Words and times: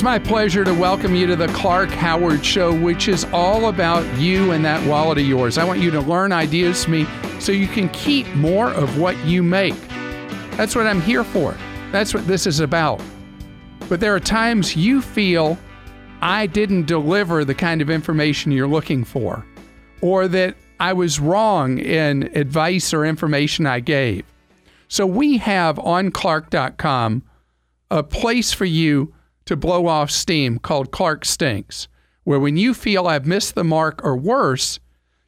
It's 0.00 0.04
my 0.06 0.18
pleasure 0.18 0.64
to 0.64 0.72
welcome 0.72 1.14
you 1.14 1.26
to 1.26 1.36
the 1.36 1.48
Clark 1.48 1.90
Howard 1.90 2.42
Show, 2.42 2.74
which 2.74 3.06
is 3.06 3.26
all 3.34 3.68
about 3.68 4.02
you 4.18 4.52
and 4.52 4.64
that 4.64 4.82
wallet 4.88 5.18
of 5.18 5.26
yours. 5.26 5.58
I 5.58 5.64
want 5.64 5.78
you 5.78 5.90
to 5.90 6.00
learn 6.00 6.32
ideas 6.32 6.84
from 6.84 6.92
me 6.94 7.06
so 7.38 7.52
you 7.52 7.66
can 7.66 7.90
keep 7.90 8.26
more 8.28 8.70
of 8.70 8.98
what 8.98 9.14
you 9.26 9.42
make. 9.42 9.74
That's 10.52 10.74
what 10.74 10.86
I'm 10.86 11.02
here 11.02 11.22
for. 11.22 11.54
That's 11.92 12.14
what 12.14 12.26
this 12.26 12.46
is 12.46 12.60
about. 12.60 13.02
But 13.90 14.00
there 14.00 14.14
are 14.14 14.20
times 14.20 14.74
you 14.74 15.02
feel 15.02 15.58
I 16.22 16.46
didn't 16.46 16.86
deliver 16.86 17.44
the 17.44 17.54
kind 17.54 17.82
of 17.82 17.90
information 17.90 18.52
you're 18.52 18.66
looking 18.66 19.04
for, 19.04 19.44
or 20.00 20.28
that 20.28 20.56
I 20.80 20.94
was 20.94 21.20
wrong 21.20 21.76
in 21.78 22.34
advice 22.34 22.94
or 22.94 23.04
information 23.04 23.66
I 23.66 23.80
gave. 23.80 24.24
So 24.88 25.04
we 25.04 25.36
have 25.36 25.78
on 25.78 26.10
Clark.com 26.10 27.22
a 27.90 28.02
place 28.02 28.54
for 28.54 28.64
you 28.64 29.12
to 29.50 29.56
blow 29.56 29.88
off 29.88 30.12
steam 30.12 30.60
called 30.60 30.92
Clark 30.92 31.24
Stinks, 31.24 31.88
where 32.22 32.38
when 32.38 32.56
you 32.56 32.72
feel 32.72 33.08
I've 33.08 33.26
missed 33.26 33.56
the 33.56 33.64
mark 33.64 34.00
or 34.04 34.16
worse, 34.16 34.78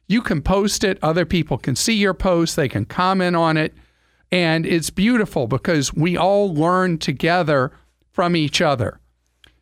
you 0.07 0.21
can 0.21 0.41
post 0.41 0.85
it. 0.85 0.97
Other 1.01 1.25
people 1.25 1.57
can 1.57 1.75
see 1.75 1.95
your 1.95 2.13
post, 2.13 2.55
they 2.55 2.69
can 2.69 2.85
comment 2.85 3.35
on 3.35 3.57
it. 3.57 3.73
And 4.31 4.65
it's 4.65 4.89
beautiful 4.89 5.45
because 5.45 5.93
we 5.93 6.15
all 6.15 6.55
learn 6.55 6.99
together 6.99 7.73
from 8.13 8.37
each 8.37 8.61
other. 8.61 9.01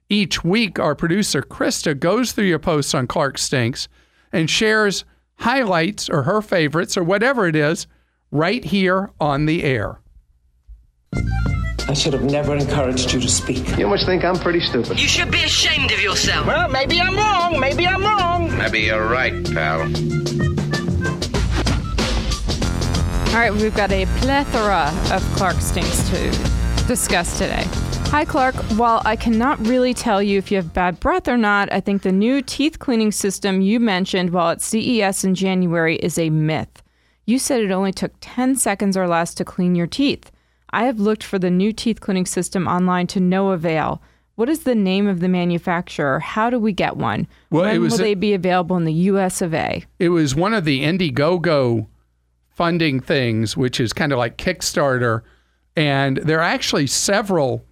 Each 0.10 0.44
week, 0.44 0.78
our 0.78 0.94
producer, 0.94 1.42
Christa, 1.42 2.00
goes 2.00 2.32
through 2.32 2.46
your 2.46 2.60
posts 2.60 2.94
on 2.94 3.08
Clark 3.08 3.40
Stinks 3.40 3.88
and 4.32 4.48
shares 4.48 5.06
highlights 5.40 6.08
or 6.08 6.22
her 6.22 6.44
favorites 6.44 6.96
or 6.96 7.04
whatever 7.04 7.48
it 7.48 7.56
is 7.56 7.88
right 8.30 8.64
here 8.64 9.10
on 9.20 9.48
the 9.48 9.64
air. 9.64 9.98
I 11.92 11.94
should 11.94 12.14
have 12.14 12.24
never 12.24 12.56
encouraged 12.56 13.12
you 13.12 13.20
to 13.20 13.28
speak. 13.28 13.78
You 13.78 13.86
must 13.86 14.06
think 14.06 14.24
I'm 14.24 14.38
pretty 14.38 14.62
stupid. 14.62 14.98
You 14.98 15.10
should 15.10 15.30
be 15.30 15.44
ashamed 15.44 15.92
of 15.92 16.02
yourself. 16.02 16.48
Well, 16.48 16.70
maybe 16.70 17.02
I'm 17.02 17.18
wrong. 17.18 17.60
Maybe 17.60 17.86
I'm 17.86 18.02
wrong. 18.02 18.58
Maybe 18.58 18.80
you're 18.80 19.10
right, 19.10 19.34
pal. 19.54 19.82
All 23.28 23.36
right, 23.36 23.52
we've 23.52 23.76
got 23.76 23.92
a 23.92 24.06
plethora 24.20 24.90
of 25.14 25.22
Clark 25.36 25.58
Stinks 25.58 26.10
to 26.12 26.88
discuss 26.88 27.38
today. 27.38 27.66
Hi, 28.08 28.24
Clark. 28.24 28.56
While 28.78 29.02
I 29.04 29.18
cannot 29.18 29.60
really 29.68 29.94
tell 29.94 30.24
you 30.24 30.38
if 30.38 30.50
you 30.50 30.56
have 30.56 30.74
bad 30.74 30.98
breath 31.02 31.28
or 31.28 31.36
not, 31.36 31.74
I 31.74 31.82
think 31.82 32.04
the 32.04 32.14
new 32.14 32.42
teeth 32.42 32.80
cleaning 32.80 33.12
system 33.12 33.60
you 33.60 33.82
mentioned 33.82 34.30
while 34.30 34.52
at 34.52 34.62
CES 34.62 35.26
in 35.26 35.36
January 35.36 35.98
is 35.98 36.18
a 36.18 36.30
myth. 36.30 36.82
You 37.26 37.38
said 37.38 37.60
it 37.60 37.72
only 37.72 37.92
took 37.92 38.14
10 38.22 38.56
seconds 38.56 38.96
or 38.96 39.10
less 39.10 39.34
to 39.34 39.44
clean 39.44 39.76
your 39.76 39.88
teeth. 39.88 40.32
I 40.74 40.86
have 40.86 41.00
looked 41.00 41.24
for 41.24 41.38
the 41.38 41.52
new 41.52 41.74
teeth 41.74 42.00
cleaning 42.00 42.26
system 42.26 42.68
online 42.68 43.08
to 43.08 43.20
no 43.20 43.52
avail. 43.52 44.02
What 44.36 44.50
is 44.50 44.64
the 44.64 44.76
name 44.76 45.08
of 45.08 45.20
the 45.20 45.28
manufacturer? 45.28 46.20
How 46.20 46.50
do 46.50 46.58
we 46.58 46.72
get 46.72 46.98
one? 46.98 47.28
Well, 47.50 47.64
when 47.64 47.76
it 47.76 47.80
was 47.80 47.94
will 47.94 48.00
they 48.00 48.16
be 48.16 48.34
available 48.34 48.78
in 48.78 48.86
the 48.86 48.94
US 48.94 49.42
of 49.42 49.54
A? 49.54 49.84
It 50.00 50.10
was 50.10 50.34
one 50.34 50.54
of 50.54 50.66
the 50.66 50.84
Indiegogo 50.84 51.88
funding 52.50 53.00
things, 53.00 53.58
which 53.58 53.80
is 53.80 53.94
kind 53.94 54.12
of 54.12 54.18
like 54.18 54.38
Kickstarter. 54.38 55.22
And 55.76 56.18
there 56.18 56.40
are 56.40 56.44
actually 56.44 56.88
several 56.88 57.66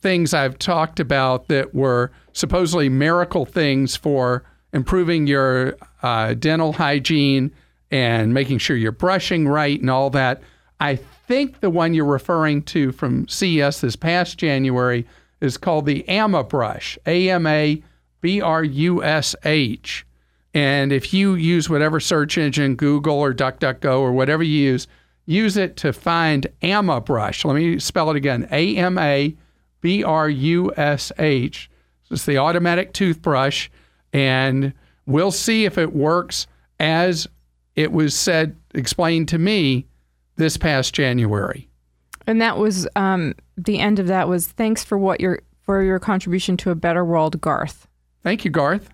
things 0.00 0.34
I've 0.34 0.58
talked 0.58 1.00
about 1.00 1.48
that 1.48 1.74
were 1.74 2.12
supposedly 2.32 2.88
miracle 2.88 3.46
things 3.46 3.96
for 3.96 4.44
improving 4.72 5.26
your 5.26 5.76
uh, 6.02 6.34
dental 6.34 6.74
hygiene 6.74 7.50
and 7.90 8.34
making 8.34 8.58
sure 8.58 8.76
you're 8.76 8.92
brushing 8.92 9.48
right 9.48 9.80
and 9.80 9.88
all 9.88 10.10
that. 10.10 10.42
I 10.80 10.98
think 11.26 11.60
the 11.60 11.70
one 11.70 11.94
you're 11.94 12.04
referring 12.04 12.62
to 12.62 12.92
from 12.92 13.28
CES 13.28 13.80
this 13.80 13.96
past 13.96 14.38
January 14.38 15.06
is 15.40 15.56
called 15.56 15.86
the 15.86 16.04
Amabrush, 16.08 16.98
A 17.06 17.30
M 17.30 17.46
A 17.46 17.82
B 18.20 18.40
R 18.40 18.64
U 18.64 19.02
S 19.02 19.34
H. 19.44 20.06
And 20.52 20.92
if 20.92 21.12
you 21.12 21.34
use 21.34 21.68
whatever 21.68 21.98
search 21.98 22.38
engine, 22.38 22.76
Google 22.76 23.18
or 23.18 23.34
DuckDuckGo 23.34 23.98
or 23.98 24.12
whatever 24.12 24.42
you 24.42 24.70
use, 24.70 24.86
use 25.26 25.56
it 25.56 25.76
to 25.78 25.92
find 25.92 26.46
Amabrush. 26.62 27.44
Let 27.44 27.54
me 27.56 27.78
spell 27.78 28.10
it 28.10 28.16
again 28.16 28.48
A 28.50 28.76
M 28.76 28.98
A 28.98 29.34
B 29.80 30.04
R 30.04 30.28
U 30.28 30.72
S 30.76 31.12
H. 31.18 31.70
It's 32.10 32.24
the 32.24 32.38
automatic 32.38 32.92
toothbrush. 32.92 33.68
And 34.12 34.72
we'll 35.06 35.32
see 35.32 35.64
if 35.64 35.76
it 35.76 35.92
works 35.92 36.46
as 36.78 37.26
it 37.74 37.92
was 37.92 38.16
said, 38.16 38.56
explained 38.74 39.28
to 39.28 39.38
me 39.38 39.86
this 40.36 40.56
past 40.56 40.94
January. 40.94 41.68
And 42.26 42.40
that 42.40 42.58
was 42.58 42.88
um, 42.96 43.34
the 43.56 43.78
end 43.78 43.98
of 43.98 44.06
that 44.06 44.28
was 44.28 44.46
thanks 44.46 44.82
for 44.82 44.96
what 44.98 45.20
your 45.20 45.40
for 45.62 45.82
your 45.82 45.98
contribution 45.98 46.56
to 46.58 46.70
a 46.70 46.74
better 46.74 47.04
world, 47.04 47.40
Garth. 47.40 47.86
Thank 48.22 48.44
you, 48.44 48.50
Garth. 48.50 48.90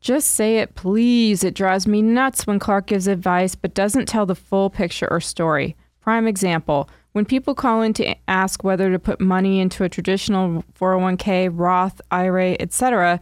Just 0.00 0.32
say 0.32 0.58
it, 0.58 0.76
please. 0.76 1.42
It 1.42 1.54
drives 1.54 1.86
me 1.88 2.02
nuts 2.02 2.46
when 2.46 2.60
Clark 2.60 2.86
gives 2.86 3.08
advice 3.08 3.56
but 3.56 3.74
doesn't 3.74 4.06
tell 4.06 4.26
the 4.26 4.36
full 4.36 4.70
picture 4.70 5.08
or 5.10 5.20
story. 5.20 5.76
Prime 6.00 6.28
example 6.28 6.88
when 7.12 7.24
people 7.24 7.54
call 7.54 7.82
in 7.82 7.92
to 7.94 8.14
ask 8.28 8.62
whether 8.62 8.92
to 8.92 8.98
put 8.98 9.20
money 9.20 9.58
into 9.58 9.82
a 9.82 9.88
traditional 9.88 10.62
401k, 10.78 11.50
Roth, 11.52 12.00
IRA, 12.12 12.56
etc., 12.60 13.18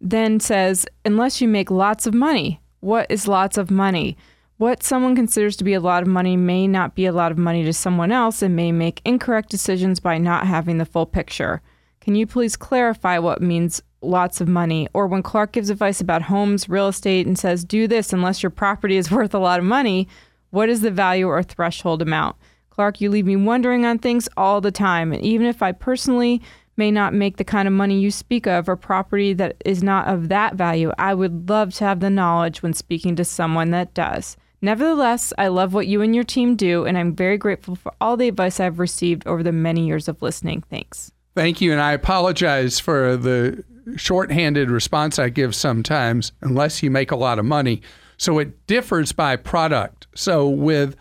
then 0.00 0.38
says, 0.38 0.86
unless 1.04 1.40
you 1.40 1.48
make 1.48 1.70
lots 1.70 2.06
of 2.06 2.12
money. 2.12 2.60
What 2.80 3.06
is 3.08 3.26
lots 3.26 3.56
of 3.56 3.70
money? 3.70 4.16
What 4.58 4.82
someone 4.82 5.14
considers 5.14 5.56
to 5.58 5.64
be 5.64 5.74
a 5.74 5.80
lot 5.80 6.02
of 6.02 6.08
money 6.08 6.36
may 6.36 6.66
not 6.66 6.96
be 6.96 7.06
a 7.06 7.12
lot 7.12 7.30
of 7.30 7.38
money 7.38 7.62
to 7.62 7.72
someone 7.72 8.10
else 8.10 8.42
and 8.42 8.56
may 8.56 8.72
make 8.72 9.00
incorrect 9.04 9.50
decisions 9.50 10.00
by 10.00 10.18
not 10.18 10.48
having 10.48 10.78
the 10.78 10.84
full 10.84 11.06
picture. 11.06 11.62
Can 12.00 12.16
you 12.16 12.26
please 12.26 12.56
clarify 12.56 13.20
what 13.20 13.40
means 13.40 13.80
lots 14.02 14.40
of 14.40 14.48
money? 14.48 14.88
Or 14.94 15.06
when 15.06 15.22
Clark 15.22 15.52
gives 15.52 15.70
advice 15.70 16.00
about 16.00 16.22
homes, 16.22 16.68
real 16.68 16.88
estate, 16.88 17.24
and 17.24 17.38
says, 17.38 17.64
do 17.64 17.86
this 17.86 18.12
unless 18.12 18.42
your 18.42 18.50
property 18.50 18.96
is 18.96 19.10
worth 19.12 19.32
a 19.32 19.38
lot 19.38 19.60
of 19.60 19.64
money, 19.64 20.08
what 20.50 20.68
is 20.68 20.80
the 20.80 20.90
value 20.90 21.28
or 21.28 21.40
threshold 21.44 22.02
amount? 22.02 22.34
Clark, 22.70 23.00
you 23.00 23.10
leave 23.10 23.26
me 23.26 23.36
wondering 23.36 23.86
on 23.86 24.00
things 24.00 24.28
all 24.36 24.60
the 24.60 24.72
time. 24.72 25.12
And 25.12 25.22
even 25.22 25.46
if 25.46 25.62
I 25.62 25.70
personally 25.70 26.42
may 26.76 26.90
not 26.90 27.14
make 27.14 27.36
the 27.36 27.44
kind 27.44 27.68
of 27.68 27.74
money 27.74 28.00
you 28.00 28.10
speak 28.10 28.48
of 28.48 28.68
or 28.68 28.74
property 28.74 29.32
that 29.34 29.62
is 29.64 29.84
not 29.84 30.08
of 30.08 30.28
that 30.30 30.56
value, 30.56 30.90
I 30.98 31.14
would 31.14 31.48
love 31.48 31.74
to 31.74 31.84
have 31.84 32.00
the 32.00 32.10
knowledge 32.10 32.60
when 32.60 32.72
speaking 32.72 33.14
to 33.14 33.24
someone 33.24 33.70
that 33.70 33.94
does. 33.94 34.36
Nevertheless, 34.60 35.32
I 35.38 35.48
love 35.48 35.72
what 35.72 35.86
you 35.86 36.02
and 36.02 36.14
your 36.14 36.24
team 36.24 36.56
do, 36.56 36.84
and 36.84 36.98
I'm 36.98 37.14
very 37.14 37.38
grateful 37.38 37.76
for 37.76 37.92
all 38.00 38.16
the 38.16 38.28
advice 38.28 38.58
I've 38.58 38.78
received 38.78 39.26
over 39.26 39.42
the 39.42 39.52
many 39.52 39.86
years 39.86 40.08
of 40.08 40.20
listening. 40.20 40.64
Thanks. 40.68 41.12
Thank 41.36 41.60
you. 41.60 41.70
And 41.70 41.80
I 41.80 41.92
apologize 41.92 42.80
for 42.80 43.16
the 43.16 43.64
shorthanded 43.96 44.70
response 44.70 45.18
I 45.18 45.28
give 45.28 45.54
sometimes, 45.54 46.32
unless 46.40 46.82
you 46.82 46.90
make 46.90 47.12
a 47.12 47.16
lot 47.16 47.38
of 47.38 47.44
money. 47.44 47.82
So 48.16 48.40
it 48.40 48.66
differs 48.66 49.12
by 49.12 49.36
product. 49.36 50.08
So 50.14 50.48
with 50.48 50.96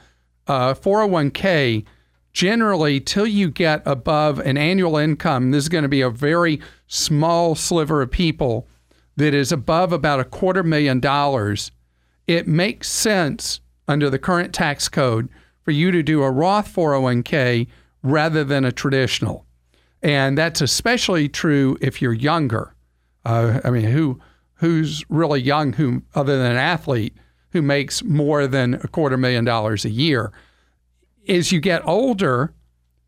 uh, 0.45 0.75
401k, 0.75 1.83
generally, 2.33 2.99
till 2.99 3.25
you 3.25 3.49
get 3.49 3.81
above 3.85 4.37
an 4.39 4.57
annual 4.57 4.97
income, 4.97 5.49
this 5.49 5.63
is 5.63 5.69
going 5.69 5.81
to 5.81 5.89
be 5.89 6.01
a 6.01 6.09
very 6.11 6.61
small 6.85 7.55
sliver 7.55 8.03
of 8.03 8.11
people 8.11 8.67
that 9.15 9.33
is 9.33 9.51
above 9.51 9.91
about 9.91 10.19
a 10.19 10.23
quarter 10.23 10.61
million 10.61 10.99
dollars. 10.99 11.71
It 12.27 12.47
makes 12.47 12.89
sense 12.89 13.61
under 13.87 14.09
the 14.09 14.19
current 14.19 14.53
tax 14.53 14.89
code 14.89 15.29
for 15.63 15.71
you 15.71 15.91
to 15.91 16.03
do 16.03 16.23
a 16.23 16.31
Roth 16.31 16.73
401k 16.73 17.67
rather 18.03 18.43
than 18.43 18.65
a 18.65 18.71
traditional. 18.71 19.45
And 20.01 20.37
that's 20.37 20.61
especially 20.61 21.27
true 21.29 21.77
if 21.81 22.01
you're 22.01 22.13
younger. 22.13 22.75
Uh, 23.25 23.59
I 23.63 23.71
mean, 23.71 23.85
who 23.85 24.19
who's 24.55 25.03
really 25.09 25.41
young, 25.41 25.73
who 25.73 26.03
other 26.15 26.37
than 26.37 26.51
an 26.51 26.57
athlete 26.57 27.15
who 27.51 27.61
makes 27.61 28.03
more 28.03 28.47
than 28.47 28.75
a 28.75 28.87
quarter 28.87 29.17
million 29.17 29.45
dollars 29.45 29.85
a 29.85 29.89
year? 29.89 30.31
As 31.27 31.51
you 31.51 31.59
get 31.59 31.85
older, 31.87 32.53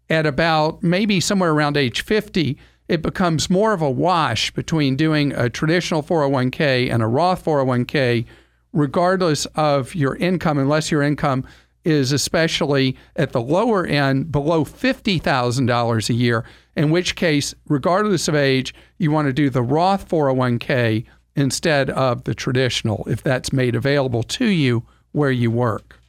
at 0.09 0.25
about 0.25 0.81
maybe 0.81 1.19
somewhere 1.19 1.51
around 1.51 1.77
age 1.77 2.01
50, 2.01 2.57
it 2.87 3.01
becomes 3.01 3.49
more 3.49 3.73
of 3.73 3.81
a 3.81 3.89
wash 3.89 4.51
between 4.51 4.95
doing 4.95 5.31
a 5.33 5.49
traditional 5.49 6.01
401k 6.01 6.91
and 6.91 7.03
a 7.03 7.07
Roth 7.07 7.45
401k, 7.45 8.25
regardless 8.73 9.45
of 9.55 9.95
your 9.95 10.15
income, 10.15 10.57
unless 10.57 10.91
your 10.91 11.01
income 11.01 11.45
is 11.85 12.11
especially 12.11 12.95
at 13.15 13.31
the 13.31 13.41
lower 13.41 13.85
end 13.85 14.31
below 14.31 14.65
$50,000 14.65 16.09
a 16.09 16.13
year, 16.13 16.45
in 16.75 16.91
which 16.91 17.15
case, 17.15 17.55
regardless 17.67 18.27
of 18.27 18.35
age, 18.35 18.73
you 18.97 19.11
want 19.11 19.27
to 19.27 19.33
do 19.33 19.49
the 19.49 19.63
Roth 19.63 20.07
401k 20.07 21.05
instead 21.35 21.89
of 21.89 22.25
the 22.25 22.35
traditional 22.35 23.03
if 23.07 23.23
that's 23.23 23.53
made 23.53 23.75
available 23.75 24.23
to 24.23 24.45
you 24.45 24.83
where 25.13 25.31
you 25.31 25.49
work. 25.49 25.99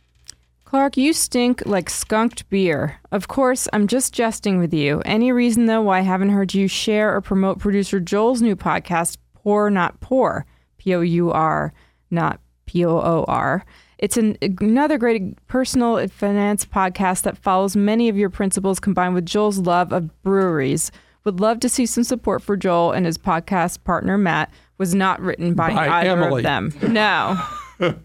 Clark, 0.65 0.97
you 0.97 1.13
stink 1.13 1.63
like 1.67 1.91
skunked 1.91 2.49
beer. 2.49 3.01
Of 3.11 3.27
course, 3.27 3.67
I'm 3.73 3.89
just 3.89 4.13
jesting 4.13 4.59
with 4.59 4.73
you. 4.73 5.03
Any 5.05 5.33
reason, 5.33 5.67
though, 5.67 5.83
why 5.83 5.99
I 5.99 6.03
haven't 6.03 6.29
heard 6.29 6.55
you 6.55 6.69
share 6.69 7.15
or 7.15 7.21
promote 7.21 7.59
producer 7.59 7.99
Joel's 7.99 8.41
new 8.41 8.55
podcast, 8.55 9.17
Pour 9.35 9.71
Not 9.71 9.99
Poor? 10.01 10.47
P 10.79 10.95
O 10.95 11.01
U 11.01 11.31
R, 11.31 11.73
not 12.11 12.41
P 12.71 12.85
O 12.85 12.91
O 13.01 13.25
R. 13.27 13.65
It's 13.99 14.17
an, 14.17 14.39
another 14.41 14.97
great 14.97 15.45
personal 15.49 16.07
finance 16.07 16.65
podcast 16.65 17.23
that 17.23 17.37
follows 17.37 17.75
many 17.75 18.09
of 18.09 18.17
your 18.17 18.31
principles 18.31 18.79
combined 18.79 19.15
with 19.15 19.27
Joel's 19.27 19.59
love 19.59 19.93
of 19.93 20.23
breweries. 20.23 20.93
Would 21.25 21.41
love 21.41 21.59
to 21.61 21.69
see 21.69 21.85
some 21.85 22.05
support 22.05 22.43
for 22.43 22.57
Joel 22.57 22.93
and 22.93 23.05
his 23.07 23.19
podcast 23.19 23.83
partner 23.83 24.17
Matt. 24.17 24.53
Was 24.79 24.95
not 24.95 25.21
written 25.21 25.55
by, 25.55 25.75
By 25.75 25.89
either 25.89 26.11
Emily. 26.23 26.41
of 26.41 26.45
them. 26.45 26.73
No, 26.93 27.39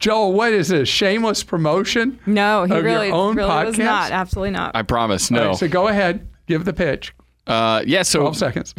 Joel, 0.00 0.32
what 0.34 0.52
is 0.52 0.68
this? 0.68 0.88
Shameless 0.88 1.42
promotion? 1.44 2.18
no, 2.26 2.64
he 2.64 2.72
Of 2.72 2.78
your 2.78 2.84
really, 2.84 3.10
own 3.12 3.36
really 3.36 3.48
was 3.64 3.76
podcast? 3.76 3.84
not. 3.84 4.10
Absolutely 4.10 4.50
not. 4.50 4.72
I 4.74 4.82
promise. 4.82 5.30
No. 5.30 5.46
right, 5.48 5.56
so 5.56 5.68
go 5.68 5.86
ahead, 5.88 6.28
give 6.46 6.64
the 6.66 6.72
pitch. 6.74 7.14
Uh, 7.46 7.82
yeah. 7.86 8.02
So 8.02 8.20
12 8.20 8.36
seconds. 8.36 8.74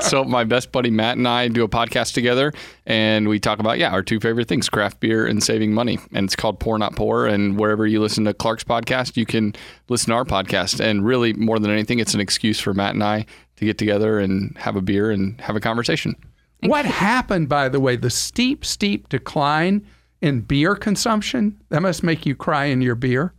so 0.00 0.24
my 0.24 0.44
best 0.44 0.72
buddy 0.72 0.90
Matt 0.90 1.16
and 1.16 1.28
I 1.28 1.48
do 1.48 1.62
a 1.62 1.68
podcast 1.68 2.14
together, 2.14 2.52
and 2.84 3.28
we 3.28 3.38
talk 3.38 3.60
about 3.60 3.78
yeah 3.78 3.90
our 3.90 4.02
two 4.02 4.18
favorite 4.18 4.48
things: 4.48 4.68
craft 4.68 5.00
beer 5.00 5.26
and 5.26 5.42
saving 5.42 5.72
money. 5.72 5.98
And 6.12 6.24
it's 6.24 6.36
called 6.36 6.58
Pour 6.58 6.78
Not 6.78 6.96
Poor. 6.96 7.26
And 7.26 7.58
wherever 7.58 7.86
you 7.86 8.00
listen 8.00 8.24
to 8.24 8.34
Clark's 8.34 8.64
podcast, 8.64 9.16
you 9.16 9.26
can 9.26 9.54
listen 9.88 10.10
to 10.10 10.16
our 10.16 10.24
podcast. 10.24 10.80
And 10.80 11.04
really, 11.04 11.32
more 11.32 11.58
than 11.58 11.70
anything, 11.70 12.00
it's 12.00 12.14
an 12.14 12.20
excuse 12.20 12.58
for 12.58 12.74
Matt 12.74 12.94
and 12.94 13.04
I 13.04 13.26
to 13.56 13.64
get 13.64 13.78
together 13.78 14.18
and 14.18 14.56
have 14.58 14.74
a 14.74 14.82
beer 14.82 15.10
and 15.10 15.40
have 15.40 15.54
a 15.54 15.60
conversation. 15.60 16.16
What 16.62 16.84
happened, 16.84 17.48
by 17.48 17.68
the 17.68 17.80
way, 17.80 17.96
the 17.96 18.10
steep, 18.10 18.64
steep 18.64 19.08
decline 19.08 19.86
in 20.20 20.42
beer 20.42 20.74
consumption? 20.74 21.58
That 21.70 21.82
must 21.82 22.02
make 22.02 22.26
you 22.26 22.34
cry 22.34 22.66
in 22.66 22.82
your 22.82 22.94
beer. 22.94 23.32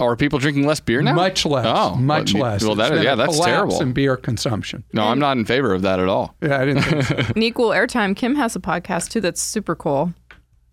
Or 0.00 0.12
are 0.12 0.16
people 0.16 0.38
drinking 0.38 0.66
less 0.66 0.80
beer 0.80 1.02
now? 1.02 1.14
Much 1.14 1.44
less. 1.44 1.66
Oh, 1.68 1.94
much 1.96 2.34
well, 2.34 2.42
less. 2.44 2.64
Well, 2.64 2.74
that 2.76 2.86
It's 2.86 2.92
is, 2.92 2.98
been 2.98 3.04
yeah, 3.04 3.14
that's 3.14 3.40
terrible. 3.40 3.80
in 3.80 3.92
beer 3.92 4.16
consumption. 4.16 4.84
No, 4.92 5.04
I'm 5.04 5.18
not 5.18 5.36
in 5.36 5.44
favor 5.44 5.74
of 5.74 5.82
that 5.82 6.00
at 6.00 6.08
all. 6.08 6.34
Yeah, 6.42 6.60
I 6.60 6.64
didn't 6.64 6.82
think 6.82 7.02
so. 7.04 7.16
An 7.36 7.42
equal 7.42 7.70
airtime. 7.70 8.16
Kim 8.16 8.34
has 8.36 8.56
a 8.56 8.60
podcast 8.60 9.10
too. 9.10 9.20
That's 9.20 9.40
super 9.42 9.74
cool. 9.76 10.12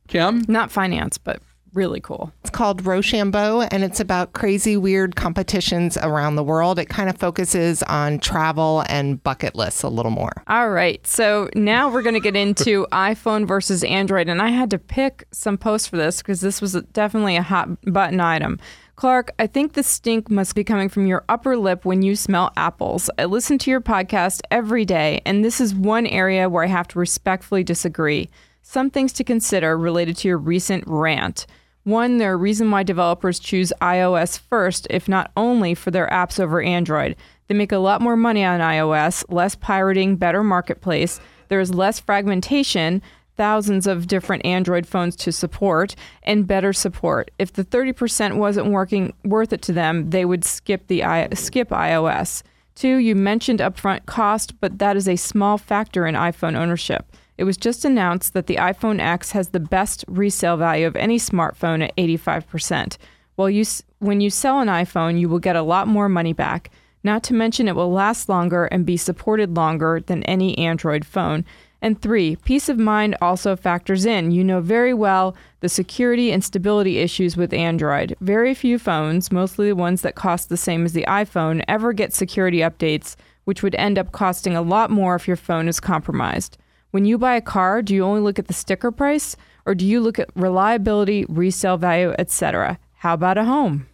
Kim, 0.08 0.46
Not 0.48 0.72
finance, 0.72 1.18
but 1.18 1.42
really 1.74 2.00
cool. 2.00 2.32
It's 2.42 2.50
called 2.50 2.86
Rochambeau, 2.86 3.62
and 3.62 3.84
it's 3.84 4.00
about 4.00 4.34
crazy, 4.34 4.78
weird 4.78 5.16
competitions 5.16 5.98
around 5.98 6.36
the 6.36 6.44
world. 6.44 6.80
It 6.80 6.86
kind 6.88 7.10
of 7.10 7.18
focuses 7.18 7.84
on 7.84 8.20
travel 8.20 8.84
and 8.90 9.22
bucket 9.22 9.54
lists 9.56 9.84
a 9.84 9.90
little 9.90 10.12
more. 10.12 10.32
All 10.48 10.70
right. 10.70 11.06
So 11.06 11.50
now 11.56 11.90
we're 11.90 12.02
going 12.02 12.16
to 12.16 12.20
get 12.20 12.36
into 12.36 12.88
iPhone 12.92 13.48
versus 13.48 13.84
Android. 13.84 14.28
And 14.30 14.42
I 14.42 14.50
had 14.50 14.70
to 14.72 14.80
pick 14.80 15.26
some 15.32 15.58
posts 15.58 15.88
for 15.88 15.98
this 15.98 16.18
because 16.22 16.42
this 16.42 16.62
was 16.62 16.74
definitely 16.94 17.36
a 17.36 17.44
hot 17.44 17.70
button 17.92 18.20
item. 18.20 18.60
Clark, 18.98 19.32
I 19.38 19.46
think 19.46 19.74
the 19.74 19.84
stink 19.84 20.28
must 20.32 20.56
be 20.56 20.64
coming 20.64 20.90
from 20.90 21.06
your 21.06 21.24
upper 21.30 21.56
lip 21.56 21.86
when 21.86 22.02
you 22.02 22.16
smell 22.16 22.52
apples. 22.58 23.12
I 23.20 23.26
listen 23.26 23.60
to 23.60 23.70
your 23.70 23.80
podcast 23.80 24.42
every 24.50 24.86
day, 24.86 25.22
and 25.24 25.46
this 25.46 25.62
is 25.62 25.76
one 25.76 26.08
area 26.08 26.50
where 26.50 26.64
I 26.64 26.68
have 26.68 26.88
to 26.88 27.00
respectfully 27.00 27.64
disagree. 27.64 28.28
Some 28.64 28.90
things 28.90 29.14
to 29.14 29.24
consider 29.24 29.78
related 29.78 30.18
to 30.18 30.28
your 30.28 30.40
recent 30.40 30.84
rant. 30.88 31.46
One, 31.84 32.18
there 32.18 32.34
are 32.34 32.38
reasons 32.40 32.72
why 32.72 32.82
developers 32.82 33.38
choose 33.38 33.72
iOS 33.82 34.40
first, 34.40 34.88
if 34.90 35.08
not 35.08 35.32
only 35.38 35.76
for 35.76 35.92
their 35.92 36.08
apps 36.08 36.40
over 36.40 36.60
Android. 36.60 37.16
They 37.46 37.54
make 37.54 37.72
a 37.72 37.78
lot 37.78 38.02
more 38.02 38.18
money 38.18 38.44
on 38.44 38.62
iOS, 38.62 39.24
less 39.30 39.54
pirating, 39.54 40.16
better 40.16 40.44
marketplace. 40.44 41.20
There 41.50 41.60
is 41.60 41.72
less 41.72 42.00
fragmentation, 42.00 43.04
thousands 43.38 43.88
of 43.88 44.08
different 44.08 44.46
Android 44.46 44.86
phones 44.86 45.16
to 45.18 45.32
support, 45.32 45.96
and 46.24 46.48
better 46.48 46.74
support. 46.74 47.32
If 47.40 47.54
the 47.54 47.64
30% 47.64 48.36
wasn't 48.36 48.68
working 48.68 49.14
worth 49.24 49.54
it 49.54 49.62
to 49.64 49.74
them, 49.74 50.10
they 50.10 50.26
would 50.26 50.44
skip 50.44 50.88
the 50.88 51.04
skip 51.34 51.70
iOS. 51.70 52.44
Two, 52.76 52.98
you 52.98 53.16
mentioned 53.16 53.60
upfront 53.60 54.06
cost, 54.06 54.60
but 54.60 54.78
that 54.80 54.98
is 54.98 55.08
a 55.08 55.16
small 55.16 55.58
factor 55.58 56.06
in 56.06 56.16
iPhone 56.16 56.56
ownership. 56.56 57.12
It 57.38 57.44
was 57.44 57.58
just 57.58 57.86
announced 57.86 58.34
that 58.34 58.48
the 58.48 58.58
iPhone 58.58 59.00
X 59.00 59.32
has 59.32 59.50
the 59.50 59.60
best 59.60 60.04
resale 60.08 60.58
value 60.58 60.88
of 60.88 60.96
any 60.96 61.18
smartphone 61.18 61.84
at 61.84 61.96
85%. 61.96 62.98
Well, 63.36 63.50
you 63.50 63.64
when 64.00 64.22
you 64.22 64.30
sell 64.30 64.60
an 64.60 64.68
iPhone, 64.68 65.20
you 65.20 65.30
will 65.30 65.40
get 65.40 65.56
a 65.56 65.62
lot 65.62 65.88
more 65.88 66.10
money 66.10 66.34
back. 66.34 66.72
Not 67.04 67.24
to 67.24 67.34
mention 67.34 67.68
it 67.68 67.76
will 67.76 67.92
last 67.92 68.28
longer 68.28 68.66
and 68.66 68.86
be 68.86 68.98
supported 68.98 69.56
longer 69.56 70.02
than 70.06 70.24
any 70.24 70.58
Android 70.58 71.06
phone. 71.06 71.46
And 71.82 72.02
three, 72.02 72.36
peace 72.38 72.70
of 72.70 72.80
mind 72.80 73.16
also 73.22 73.56
factors 73.56 74.06
in. 74.06 74.32
You 74.32 74.44
know 74.44 74.62
very 74.62 74.94
well 74.94 75.36
the 75.60 75.70
security 75.70 76.32
and 76.32 76.44
stability 76.44 76.98
issues 76.98 77.38
with 77.38 77.54
Android. 77.54 78.16
Very 78.20 78.54
few 78.54 78.80
phones, 78.80 79.32
mostly 79.32 79.68
the 79.68 79.76
ones 79.76 80.02
that 80.02 80.16
cost 80.16 80.50
the 80.50 80.58
same 80.58 80.86
as 80.86 80.94
the 80.94 81.06
iPhone, 81.08 81.64
ever 81.68 81.94
get 81.94 82.14
security 82.14 82.60
updates, 82.60 83.16
which 83.46 83.62
would 83.62 83.76
end 83.76 84.00
up 84.00 84.12
costing 84.12 84.56
a 84.56 84.62
lot 84.62 84.90
more 84.90 85.16
if 85.16 85.28
your 85.28 85.38
phone 85.38 85.68
is 85.68 85.80
compromised. 85.80 86.58
When 86.92 87.06
you 87.06 87.18
buy 87.18 87.36
a 87.36 87.42
car, 87.42 87.82
do 87.82 87.94
you 87.94 88.04
only 88.04 88.22
look 88.22 88.40
at 88.40 88.48
the 88.48 88.54
sticker 88.54 88.92
price 88.92 89.36
or 89.66 89.76
do 89.76 89.86
you 89.86 90.00
look 90.00 90.18
at 90.18 90.30
reliability, 90.36 91.26
resale 91.30 91.78
value, 91.78 92.14
etc.? 92.18 92.80
How 92.94 93.14
about 93.14 93.38
a 93.38 93.46
home? 93.46 93.88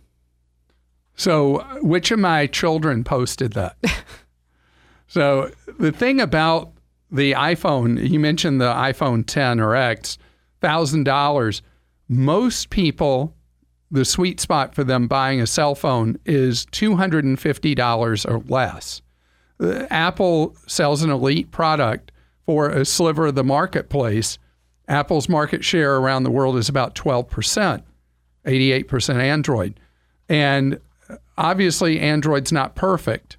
So, 1.16 1.60
which 1.82 2.12
of 2.12 2.20
my 2.20 2.48
children 2.48 3.04
posted 3.04 3.54
that? 3.54 3.78
so, 5.08 5.52
the 5.80 5.92
thing 5.92 6.22
about 6.22 6.73
the 7.14 7.34
iPhone, 7.34 8.10
you 8.10 8.20
mentioned 8.20 8.60
the 8.60 8.74
iPhone 8.74 9.26
10 9.26 9.60
or 9.60 9.76
X, 9.76 10.18
$1,000. 10.62 11.62
Most 12.10 12.70
people, 12.70 13.36
the 13.92 14.04
sweet 14.04 14.40
spot 14.40 14.74
for 14.74 14.84
them 14.84 15.08
buying 15.08 15.40
a 15.40 15.48
cell 15.48 15.76
phone 15.76 16.18
is 16.26 16.66
$250 16.68 18.30
or 18.30 18.40
less. 18.52 19.02
Uh, 19.60 19.86
Apple 19.90 20.56
sells 20.68 21.04
an 21.04 21.12
elite 21.12 21.52
product 21.52 22.12
for 22.46 22.70
a 22.70 22.84
sliver 22.84 23.28
of 23.28 23.36
the 23.36 23.44
marketplace. 23.44 24.40
Apple's 24.88 25.30
market 25.30 25.64
share 25.64 25.96
around 25.98 26.24
the 26.24 26.32
world 26.32 26.58
is 26.58 26.68
about 26.68 26.96
12%, 26.96 27.84
88% 28.46 29.16
Android. 29.16 29.80
And 30.28 30.80
obviously 31.38 32.00
Android's 32.00 32.52
not 32.52 32.76
perfect. 32.76 33.38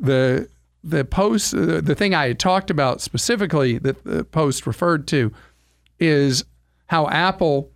The 0.00 0.48
the 0.84 1.04
post 1.04 1.54
uh, 1.54 1.80
the 1.80 1.94
thing 1.94 2.14
I 2.14 2.28
had 2.28 2.38
talked 2.38 2.70
about 2.70 3.00
specifically 3.00 3.78
that 3.78 4.04
the 4.04 4.24
post 4.24 4.66
referred 4.66 5.06
to 5.08 5.32
is 6.00 6.44
how 6.86 7.08
Apple 7.08 7.70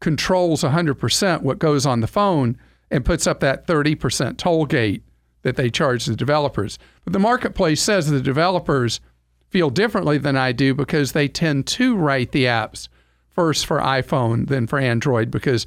controls 0.00 0.62
100% 0.62 1.42
what 1.42 1.58
goes 1.58 1.86
on 1.86 2.00
the 2.00 2.06
phone 2.06 2.58
and 2.90 3.04
puts 3.04 3.26
up 3.26 3.40
that 3.40 3.66
30% 3.66 4.36
toll 4.36 4.66
gate 4.66 5.02
that 5.42 5.56
they 5.56 5.70
charge 5.70 6.06
the 6.06 6.16
developers. 6.16 6.78
But 7.04 7.12
the 7.12 7.18
marketplace 7.18 7.80
says 7.80 8.10
the 8.10 8.20
developers 8.20 9.00
feel 9.48 9.70
differently 9.70 10.18
than 10.18 10.36
I 10.36 10.52
do 10.52 10.74
because 10.74 11.12
they 11.12 11.28
tend 11.28 11.66
to 11.68 11.96
write 11.96 12.32
the 12.32 12.44
apps 12.44 12.88
first 13.30 13.66
for 13.66 13.78
iPhone 13.78 14.48
than 14.48 14.66
for 14.66 14.78
Android 14.78 15.30
because 15.30 15.66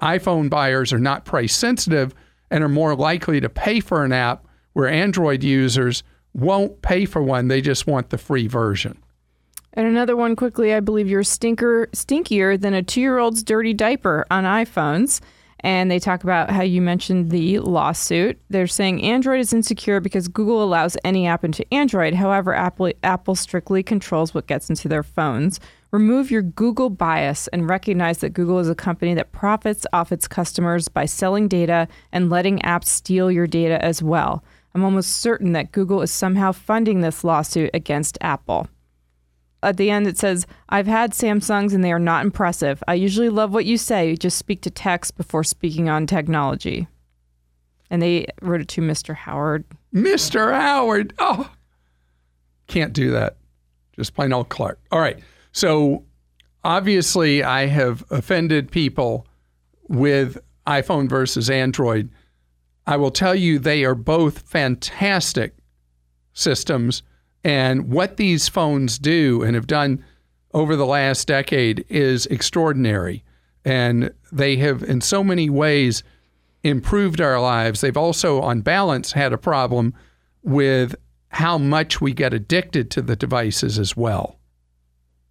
iPhone 0.00 0.50
buyers 0.50 0.92
are 0.92 0.98
not 0.98 1.24
price 1.24 1.54
sensitive 1.54 2.14
and 2.50 2.62
are 2.62 2.68
more 2.68 2.94
likely 2.94 3.40
to 3.40 3.48
pay 3.48 3.80
for 3.80 4.04
an 4.04 4.12
app 4.12 4.46
where 4.72 4.88
Android 4.88 5.42
users 5.42 6.02
won't 6.34 6.82
pay 6.82 7.04
for 7.04 7.22
one. 7.22 7.48
They 7.48 7.60
just 7.60 7.86
want 7.86 8.10
the 8.10 8.18
free 8.18 8.46
version. 8.46 8.98
And 9.72 9.86
another 9.86 10.16
one 10.16 10.36
quickly, 10.36 10.72
I 10.72 10.80
believe 10.80 11.08
you're 11.08 11.24
stinker 11.24 11.88
stinkier 11.92 12.60
than 12.60 12.74
a 12.74 12.82
two 12.82 13.00
year 13.00 13.18
old's 13.18 13.42
dirty 13.42 13.74
diaper 13.74 14.26
on 14.30 14.44
iPhones. 14.44 15.20
And 15.60 15.90
they 15.90 15.98
talk 15.98 16.22
about 16.24 16.50
how 16.50 16.62
you 16.62 16.82
mentioned 16.82 17.30
the 17.30 17.58
lawsuit. 17.60 18.38
They're 18.50 18.66
saying 18.66 19.02
Android 19.02 19.40
is 19.40 19.54
insecure 19.54 19.98
because 19.98 20.28
Google 20.28 20.62
allows 20.62 20.98
any 21.04 21.26
app 21.26 21.42
into 21.42 21.64
Android. 21.72 22.12
However, 22.12 22.54
Apple, 22.54 22.92
Apple 23.02 23.34
strictly 23.34 23.82
controls 23.82 24.34
what 24.34 24.46
gets 24.46 24.68
into 24.68 24.88
their 24.88 25.02
phones. 25.02 25.60
Remove 25.90 26.30
your 26.30 26.42
Google 26.42 26.90
bias 26.90 27.48
and 27.48 27.68
recognize 27.68 28.18
that 28.18 28.34
Google 28.34 28.58
is 28.58 28.68
a 28.68 28.74
company 28.74 29.14
that 29.14 29.32
profits 29.32 29.86
off 29.94 30.12
its 30.12 30.28
customers 30.28 30.88
by 30.88 31.06
selling 31.06 31.48
data 31.48 31.88
and 32.12 32.28
letting 32.28 32.58
apps 32.58 32.86
steal 32.86 33.30
your 33.30 33.46
data 33.46 33.82
as 33.82 34.02
well. 34.02 34.44
I'm 34.74 34.84
almost 34.84 35.16
certain 35.16 35.52
that 35.52 35.72
Google 35.72 36.02
is 36.02 36.10
somehow 36.10 36.52
funding 36.52 37.00
this 37.00 37.24
lawsuit 37.24 37.70
against 37.74 38.18
Apple 38.20 38.68
at 39.62 39.78
the 39.78 39.88
end 39.88 40.06
it 40.06 40.18
says 40.18 40.46
i've 40.68 40.86
had 40.86 41.12
samsungs 41.12 41.72
and 41.72 41.82
they 41.82 41.90
are 41.90 41.98
not 41.98 42.22
impressive 42.22 42.82
i 42.86 42.92
usually 42.92 43.30
love 43.30 43.50
what 43.50 43.64
you 43.64 43.78
say 43.78 44.14
just 44.14 44.36
speak 44.36 44.60
to 44.60 44.68
text 44.68 45.16
before 45.16 45.42
speaking 45.42 45.88
on 45.88 46.06
technology 46.06 46.86
and 47.88 48.02
they 48.02 48.26
wrote 48.42 48.60
it 48.60 48.68
to 48.68 48.82
mr 48.82 49.14
howard 49.16 49.64
Mr. 49.94 50.52
Howard. 50.52 51.14
Oh, 51.18 51.50
can't 52.66 52.92
do 52.92 53.12
that. 53.12 53.36
Just 53.94 54.14
plain 54.14 54.32
old 54.32 54.48
Clark. 54.48 54.80
All 54.90 54.98
right. 54.98 55.20
So 55.52 56.04
obviously, 56.64 57.44
I 57.44 57.66
have 57.66 58.04
offended 58.10 58.72
people 58.72 59.26
with 59.88 60.38
iPhone 60.66 61.08
versus 61.08 61.48
Android. 61.48 62.10
I 62.86 62.96
will 62.96 63.10
tell 63.10 63.34
you, 63.34 63.58
they 63.58 63.84
are 63.84 63.94
both 63.94 64.40
fantastic 64.40 65.54
systems. 66.32 67.02
And 67.42 67.90
what 67.90 68.16
these 68.16 68.48
phones 68.48 68.98
do 68.98 69.42
and 69.42 69.54
have 69.54 69.66
done 69.66 70.04
over 70.52 70.76
the 70.76 70.86
last 70.86 71.26
decade 71.26 71.84
is 71.88 72.26
extraordinary. 72.26 73.24
And 73.64 74.12
they 74.30 74.56
have, 74.56 74.82
in 74.82 75.00
so 75.00 75.24
many 75.24 75.48
ways, 75.48 76.02
improved 76.62 77.20
our 77.20 77.40
lives. 77.40 77.80
They've 77.80 77.96
also, 77.96 78.40
on 78.40 78.60
balance, 78.60 79.12
had 79.12 79.32
a 79.32 79.38
problem 79.38 79.94
with 80.42 80.94
how 81.28 81.58
much 81.58 82.00
we 82.00 82.12
get 82.12 82.32
addicted 82.32 82.90
to 82.92 83.02
the 83.02 83.16
devices 83.16 83.78
as 83.78 83.96
well. 83.96 84.38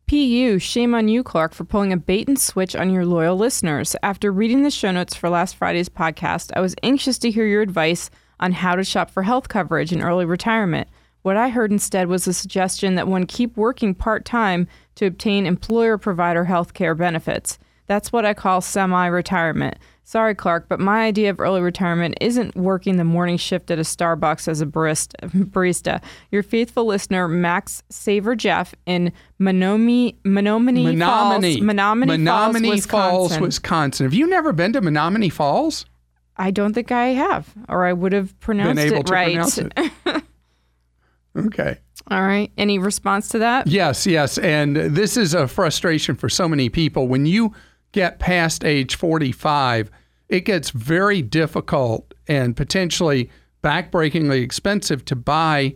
Pu 0.08 0.60
shame 0.60 0.94
on 0.94 1.08
you 1.08 1.24
clark 1.24 1.54
for 1.54 1.64
pulling 1.64 1.94
a 1.94 1.98
bait 1.98 2.28
and 2.28 2.40
switch 2.40 2.76
on 2.76 2.90
your 2.90 3.06
loyal 3.06 3.38
listeners 3.38 3.96
after 4.04 4.32
reading 4.32 4.64
the 4.64 4.72
show 4.72 4.92
notes 4.92 5.16
for 5.16 5.30
last 5.30 5.56
friday's 5.56 5.90
podcast 5.90 6.52
i 6.56 6.60
was 6.60 6.76
anxious 6.84 7.18
to 7.18 7.32
hear 7.32 7.46
your 7.46 7.62
advice 7.62 8.10
on 8.44 8.52
how 8.52 8.76
to 8.76 8.84
shop 8.84 9.10
for 9.10 9.24
health 9.24 9.48
coverage 9.48 9.94
in 9.94 10.02
early 10.02 10.26
retirement. 10.26 10.90
What 11.22 11.38
I 11.38 11.48
heard 11.48 11.72
instead 11.72 12.10
was 12.10 12.28
a 12.28 12.34
suggestion 12.34 12.96
that 12.96 13.08
one 13.08 13.26
keep 13.26 13.56
working 13.56 13.96
part 13.96 14.26
time 14.26 14.68
to 14.96 15.06
obtain 15.06 15.46
employer 15.46 15.98
provider 15.98 16.44
health 16.44 16.74
care 16.74 16.94
benefits. 16.94 17.58
That's 17.88 18.12
what 18.12 18.26
I 18.26 18.34
call 18.34 18.60
semi 18.60 19.08
retirement. 19.08 19.78
Sorry, 20.06 20.36
Clark, 20.36 20.68
but 20.68 20.82
my 20.82 21.06
idea 21.06 21.30
of 21.30 21.40
early 21.40 21.62
retirement 21.62 22.16
isn't 22.20 22.56
working 22.56 22.98
the 22.98 23.06
morning 23.06 23.38
shift 23.38 23.72
at 23.72 23.80
a 23.80 23.84
Starbucks 23.84 24.50
as 24.50 24.60
a 24.60 24.66
barista. 24.66 26.04
Your 26.30 26.44
faithful 26.44 26.86
listener, 26.86 27.30
Max 27.30 27.84
Saver 27.90 28.36
Jeff 28.36 28.76
in 28.86 29.14
Menomonee, 29.40 30.16
Menomonee, 30.24 30.94
Menomonee. 30.94 31.00
Falls, 31.00 31.64
Menomonee, 31.64 32.18
Menomonee 32.18 32.70
Falls, 32.70 32.86
Falls, 32.86 33.22
Wisconsin. 33.24 33.42
Wisconsin. 33.42 34.06
Have 34.06 34.14
you 34.14 34.28
never 34.28 34.52
been 34.52 34.74
to 34.74 34.82
Menomonee 34.82 35.32
Falls? 35.32 35.86
I 36.36 36.52
don't 36.52 36.74
think 36.74 36.92
I 36.92 37.08
have, 37.08 37.54
or 37.70 37.86
I 37.86 37.94
would 37.94 38.12
have 38.12 38.38
pronounced 38.42 38.76
been 38.76 38.88
able 38.88 39.00
it 39.00 39.06
to 39.06 39.14
right. 39.14 39.34
pronounce 39.34 39.58
it. 39.58 40.24
okay. 41.38 41.78
All 42.10 42.22
right. 42.22 42.52
Any 42.58 42.80
response 42.80 43.30
to 43.30 43.40
that? 43.40 43.68
Yes, 43.68 44.06
yes. 44.06 44.38
And 44.38 44.76
this 44.76 45.16
is 45.16 45.34
a 45.34 45.48
frustration 45.48 46.16
for 46.16 46.28
so 46.28 46.50
many 46.50 46.68
people. 46.68 47.08
When 47.08 47.26
you 47.26 47.54
get 47.94 48.20
past 48.20 48.66
age 48.66 48.96
45, 48.96 49.90
it 50.28 50.42
gets 50.42 50.72
very 50.72 51.22
difficult 51.22 52.14
and 52.28 52.56
potentially 52.56 53.30
backbreakingly 53.64 54.42
expensive 54.42 55.06
to 55.06 55.16
buy 55.16 55.76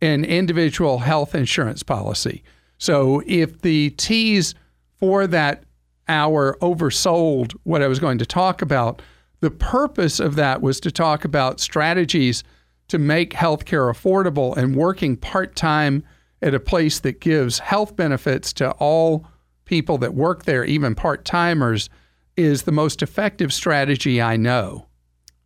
an 0.00 0.24
individual 0.24 0.98
health 0.98 1.34
insurance 1.34 1.82
policy. 1.82 2.42
So 2.78 3.22
if 3.26 3.60
the 3.62 3.90
T's 3.90 4.54
for 4.98 5.26
that 5.28 5.64
hour 6.08 6.56
oversold 6.60 7.52
what 7.64 7.82
I 7.82 7.88
was 7.88 7.98
going 7.98 8.18
to 8.18 8.26
talk 8.26 8.62
about, 8.62 9.02
the 9.40 9.50
purpose 9.50 10.18
of 10.18 10.34
that 10.36 10.62
was 10.62 10.80
to 10.80 10.90
talk 10.90 11.24
about 11.24 11.60
strategies 11.60 12.42
to 12.88 12.98
make 12.98 13.32
healthcare 13.32 13.92
affordable 13.92 14.56
and 14.56 14.74
working 14.74 15.16
part 15.16 15.54
time 15.54 16.02
at 16.40 16.54
a 16.54 16.60
place 16.60 17.00
that 17.00 17.20
gives 17.20 17.58
health 17.58 17.94
benefits 17.94 18.52
to 18.54 18.70
all 18.72 19.26
people 19.68 19.98
that 19.98 20.14
work 20.14 20.44
there, 20.44 20.64
even 20.64 20.94
part 20.94 21.24
timers, 21.24 21.88
is 22.36 22.62
the 22.62 22.72
most 22.72 23.02
effective 23.02 23.52
strategy 23.52 24.20
I 24.20 24.36
know. 24.36 24.86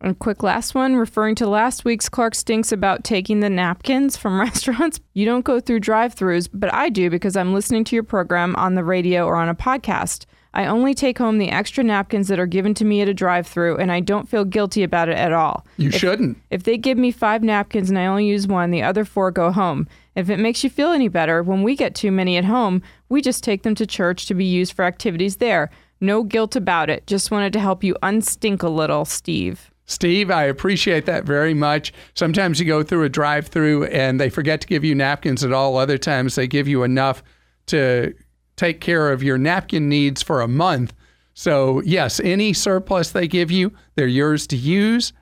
A 0.01 0.13
quick 0.13 0.43
last 0.43 0.75
one, 0.75 0.95
referring 0.95 1.35
to 1.35 1.47
last 1.47 1.85
week's 1.85 2.09
Clark 2.09 2.35
Stinks 2.35 2.71
about 2.71 3.03
taking 3.03 3.39
the 3.39 3.49
napkins 3.49 4.17
from 4.17 4.39
restaurants. 4.39 4.99
You 5.13 5.25
don't 5.25 5.45
go 5.45 5.59
through 5.59 5.79
drive 5.79 6.15
throughs, 6.15 6.49
but 6.53 6.73
I 6.73 6.89
do 6.89 7.09
because 7.09 7.37
I'm 7.37 7.53
listening 7.53 7.83
to 7.85 7.95
your 7.95 8.03
program 8.03 8.55
on 8.55 8.75
the 8.75 8.83
radio 8.83 9.25
or 9.25 9.35
on 9.35 9.49
a 9.49 9.55
podcast. 9.55 10.25
I 10.55 10.67
only 10.67 10.93
take 10.93 11.17
home 11.17 11.39
the 11.39 11.49
extra 11.49 11.83
napkins 11.83 12.27
that 12.27 12.39
are 12.39 12.45
given 12.45 12.75
to 12.75 12.85
me 12.85 13.01
at 13.01 13.09
a 13.09 13.13
drive 13.13 13.47
through, 13.47 13.77
and 13.77 13.91
I 13.91 14.01
don't 14.01 14.29
feel 14.29 14.45
guilty 14.45 14.83
about 14.83 15.09
it 15.09 15.17
at 15.17 15.33
all. 15.33 15.65
You 15.77 15.89
shouldn't. 15.89 16.37
If 16.51 16.63
they 16.63 16.77
give 16.77 16.97
me 16.97 17.11
five 17.11 17.41
napkins 17.41 17.89
and 17.89 17.97
I 17.97 18.05
only 18.05 18.27
use 18.27 18.45
one, 18.45 18.69
the 18.69 18.83
other 18.83 19.03
four 19.03 19.31
go 19.31 19.51
home. 19.51 19.87
If 20.15 20.29
it 20.29 20.37
makes 20.37 20.63
you 20.63 20.69
feel 20.69 20.91
any 20.91 21.07
better, 21.07 21.41
when 21.41 21.63
we 21.63 21.75
get 21.75 21.95
too 21.95 22.11
many 22.11 22.37
at 22.37 22.45
home, 22.45 22.83
we 23.13 23.21
just 23.21 23.43
take 23.43 23.61
them 23.61 23.75
to 23.75 23.85
church 23.85 24.25
to 24.25 24.33
be 24.33 24.43
used 24.43 24.73
for 24.73 24.83
activities 24.83 25.37
there. 25.37 25.69
No 26.01 26.23
guilt 26.23 26.55
about 26.55 26.89
it. 26.89 27.05
Just 27.05 27.29
wanted 27.29 27.53
to 27.53 27.59
help 27.59 27.83
you 27.83 27.95
unstink 28.01 28.63
a 28.63 28.67
little, 28.67 29.05
Steve. 29.05 29.71
Steve, 29.85 30.31
I 30.31 30.43
appreciate 30.43 31.05
that 31.05 31.23
very 31.23 31.53
much. 31.53 31.93
Sometimes 32.15 32.59
you 32.59 32.65
go 32.65 32.81
through 32.81 33.03
a 33.03 33.09
drive 33.09 33.47
through 33.47 33.85
and 33.85 34.19
they 34.19 34.29
forget 34.29 34.61
to 34.61 34.67
give 34.67 34.83
you 34.83 34.95
napkins 34.95 35.43
at 35.43 35.53
all. 35.53 35.77
Other 35.77 35.99
times 35.99 36.33
they 36.33 36.47
give 36.47 36.67
you 36.67 36.81
enough 36.81 37.21
to 37.67 38.15
take 38.55 38.81
care 38.81 39.11
of 39.11 39.21
your 39.21 39.37
napkin 39.37 39.87
needs 39.89 40.23
for 40.23 40.41
a 40.41 40.47
month. 40.47 40.93
So, 41.35 41.81
yes, 41.81 42.19
any 42.19 42.51
surplus 42.51 43.11
they 43.11 43.27
give 43.27 43.51
you, 43.51 43.73
they're 43.95 44.07
yours 44.07 44.47
to 44.47 44.57
use 44.57 45.13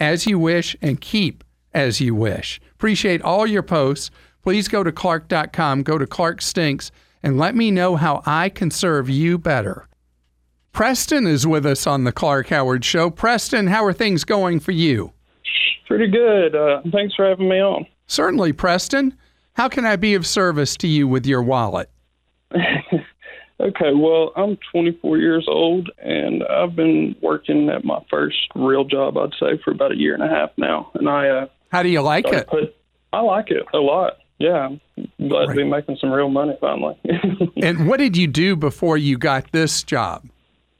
as 0.00 0.26
you 0.26 0.38
wish 0.38 0.76
and 0.82 1.00
keep 1.00 1.44
as 1.72 2.00
you 2.00 2.14
wish. 2.14 2.60
Appreciate 2.72 3.22
all 3.22 3.46
your 3.46 3.62
posts. 3.62 4.10
Please 4.42 4.68
go 4.68 4.84
to 4.84 4.92
clark.com, 4.92 5.82
go 5.82 5.98
to 5.98 6.06
Clark 6.06 6.42
Stinks, 6.42 6.90
and 7.22 7.38
let 7.38 7.54
me 7.54 7.70
know 7.70 7.96
how 7.96 8.22
I 8.26 8.48
can 8.48 8.70
serve 8.70 9.08
you 9.08 9.38
better. 9.38 9.88
Preston 10.72 11.26
is 11.26 11.46
with 11.46 11.66
us 11.66 11.86
on 11.86 12.04
the 12.04 12.12
Clark 12.12 12.48
Howard 12.48 12.84
Show. 12.84 13.10
Preston, 13.10 13.66
how 13.66 13.84
are 13.84 13.92
things 13.92 14.24
going 14.24 14.60
for 14.60 14.72
you? 14.72 15.12
Pretty 15.86 16.08
good. 16.08 16.54
Uh, 16.54 16.82
thanks 16.92 17.14
for 17.14 17.28
having 17.28 17.48
me 17.48 17.60
on. 17.60 17.86
Certainly, 18.06 18.52
Preston. 18.52 19.16
How 19.54 19.68
can 19.68 19.84
I 19.84 19.96
be 19.96 20.14
of 20.14 20.26
service 20.26 20.76
to 20.76 20.86
you 20.86 21.08
with 21.08 21.26
your 21.26 21.42
wallet? 21.42 21.90
Okay, 23.60 23.92
well, 23.92 24.30
I'm 24.36 24.56
24 24.70 25.18
years 25.18 25.46
old, 25.48 25.90
and 25.98 26.44
I've 26.44 26.76
been 26.76 27.16
working 27.20 27.68
at 27.70 27.84
my 27.84 27.98
first 28.08 28.36
real 28.54 28.84
job, 28.84 29.18
I'd 29.18 29.32
say, 29.40 29.58
for 29.64 29.72
about 29.72 29.90
a 29.90 29.96
year 29.96 30.14
and 30.14 30.22
a 30.22 30.28
half 30.28 30.50
now. 30.56 30.92
And 30.94 31.08
I 31.08 31.28
uh, 31.28 31.46
How 31.72 31.82
do 31.82 31.88
you 31.88 32.00
like 32.00 32.26
it? 32.28 32.46
put, 32.46 32.76
I 33.12 33.20
like 33.20 33.50
it 33.50 33.64
a 33.74 33.78
lot. 33.78 34.18
Yeah, 34.38 34.68
I'm 34.96 35.28
glad 35.28 35.46
to 35.46 35.54
be 35.54 35.64
making 35.64 35.96
some 36.00 36.10
real 36.10 36.28
money 36.28 36.56
finally. 36.60 36.96
And 37.62 37.88
what 37.88 37.98
did 37.98 38.16
you 38.16 38.28
do 38.28 38.54
before 38.54 38.96
you 38.96 39.18
got 39.18 39.50
this 39.52 39.82
job? 39.82 40.28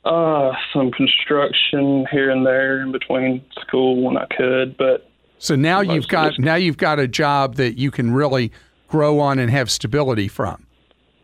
uh, 0.04 0.52
some 0.72 0.90
construction 0.90 2.06
here 2.10 2.30
and 2.30 2.46
there 2.46 2.80
in 2.80 2.92
between 2.92 3.44
school 3.60 4.02
when 4.02 4.16
I 4.16 4.26
could, 4.26 4.76
but 4.76 5.08
So 5.38 5.54
now 5.54 5.80
you've 5.80 6.08
got 6.08 6.38
now 6.38 6.54
you've 6.54 6.78
got 6.78 6.98
a 6.98 7.06
job 7.06 7.56
that 7.56 7.78
you 7.78 7.90
can 7.90 8.12
really 8.12 8.50
grow 8.88 9.20
on 9.20 9.38
and 9.38 9.50
have 9.50 9.70
stability 9.70 10.28
from. 10.28 10.66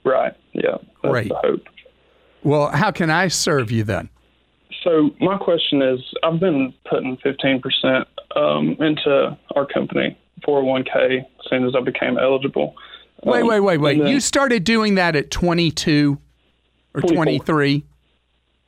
right, 0.05 0.35
yeah, 0.53 0.77
that's 1.03 1.13
Great. 1.13 1.29
the 1.29 1.37
hope. 1.37 1.63
Well, 2.43 2.69
how 2.69 2.91
can 2.91 3.11
I 3.11 3.29
serve 3.29 3.71
you 3.71 3.85
then? 3.85 4.11
So 4.83 5.11
my 5.19 5.39
question 5.39 5.81
is, 5.81 6.01
I've 6.23 6.39
been 6.41 6.75
putting 6.91 7.17
15% 7.25 8.05
um, 8.37 8.77
into 8.81 9.39
our 9.57 9.65
company 9.65 10.19
401k 10.47 11.19
as 11.21 11.51
soon 11.51 11.65
as 11.67 11.75
I 11.77 11.81
became 11.81 12.19
eligible. 12.19 12.75
Wait, 13.25 13.43
Um, 13.43 13.49
wait, 13.49 13.61
wait, 13.61 13.79
wait. 13.79 13.99
then- 13.99 14.07
You 14.09 14.21
started 14.21 14.65
doing 14.65 14.97
that 14.97 15.17
at 15.17 15.31
22 15.31 16.19
or 16.95 17.01
24. 17.01 17.25
23? 17.25 17.85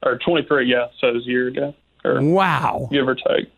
or 0.02 0.18
23, 0.18 0.66
yeah, 0.66 0.87
so 1.00 1.09
it 1.09 1.14
was 1.14 1.26
a 1.26 1.30
year 1.30 1.49
ago, 1.49 1.75
or 2.04 2.21
Wow. 2.23 2.88
give 2.92 3.09
or 3.09 3.14
take. 3.16 3.50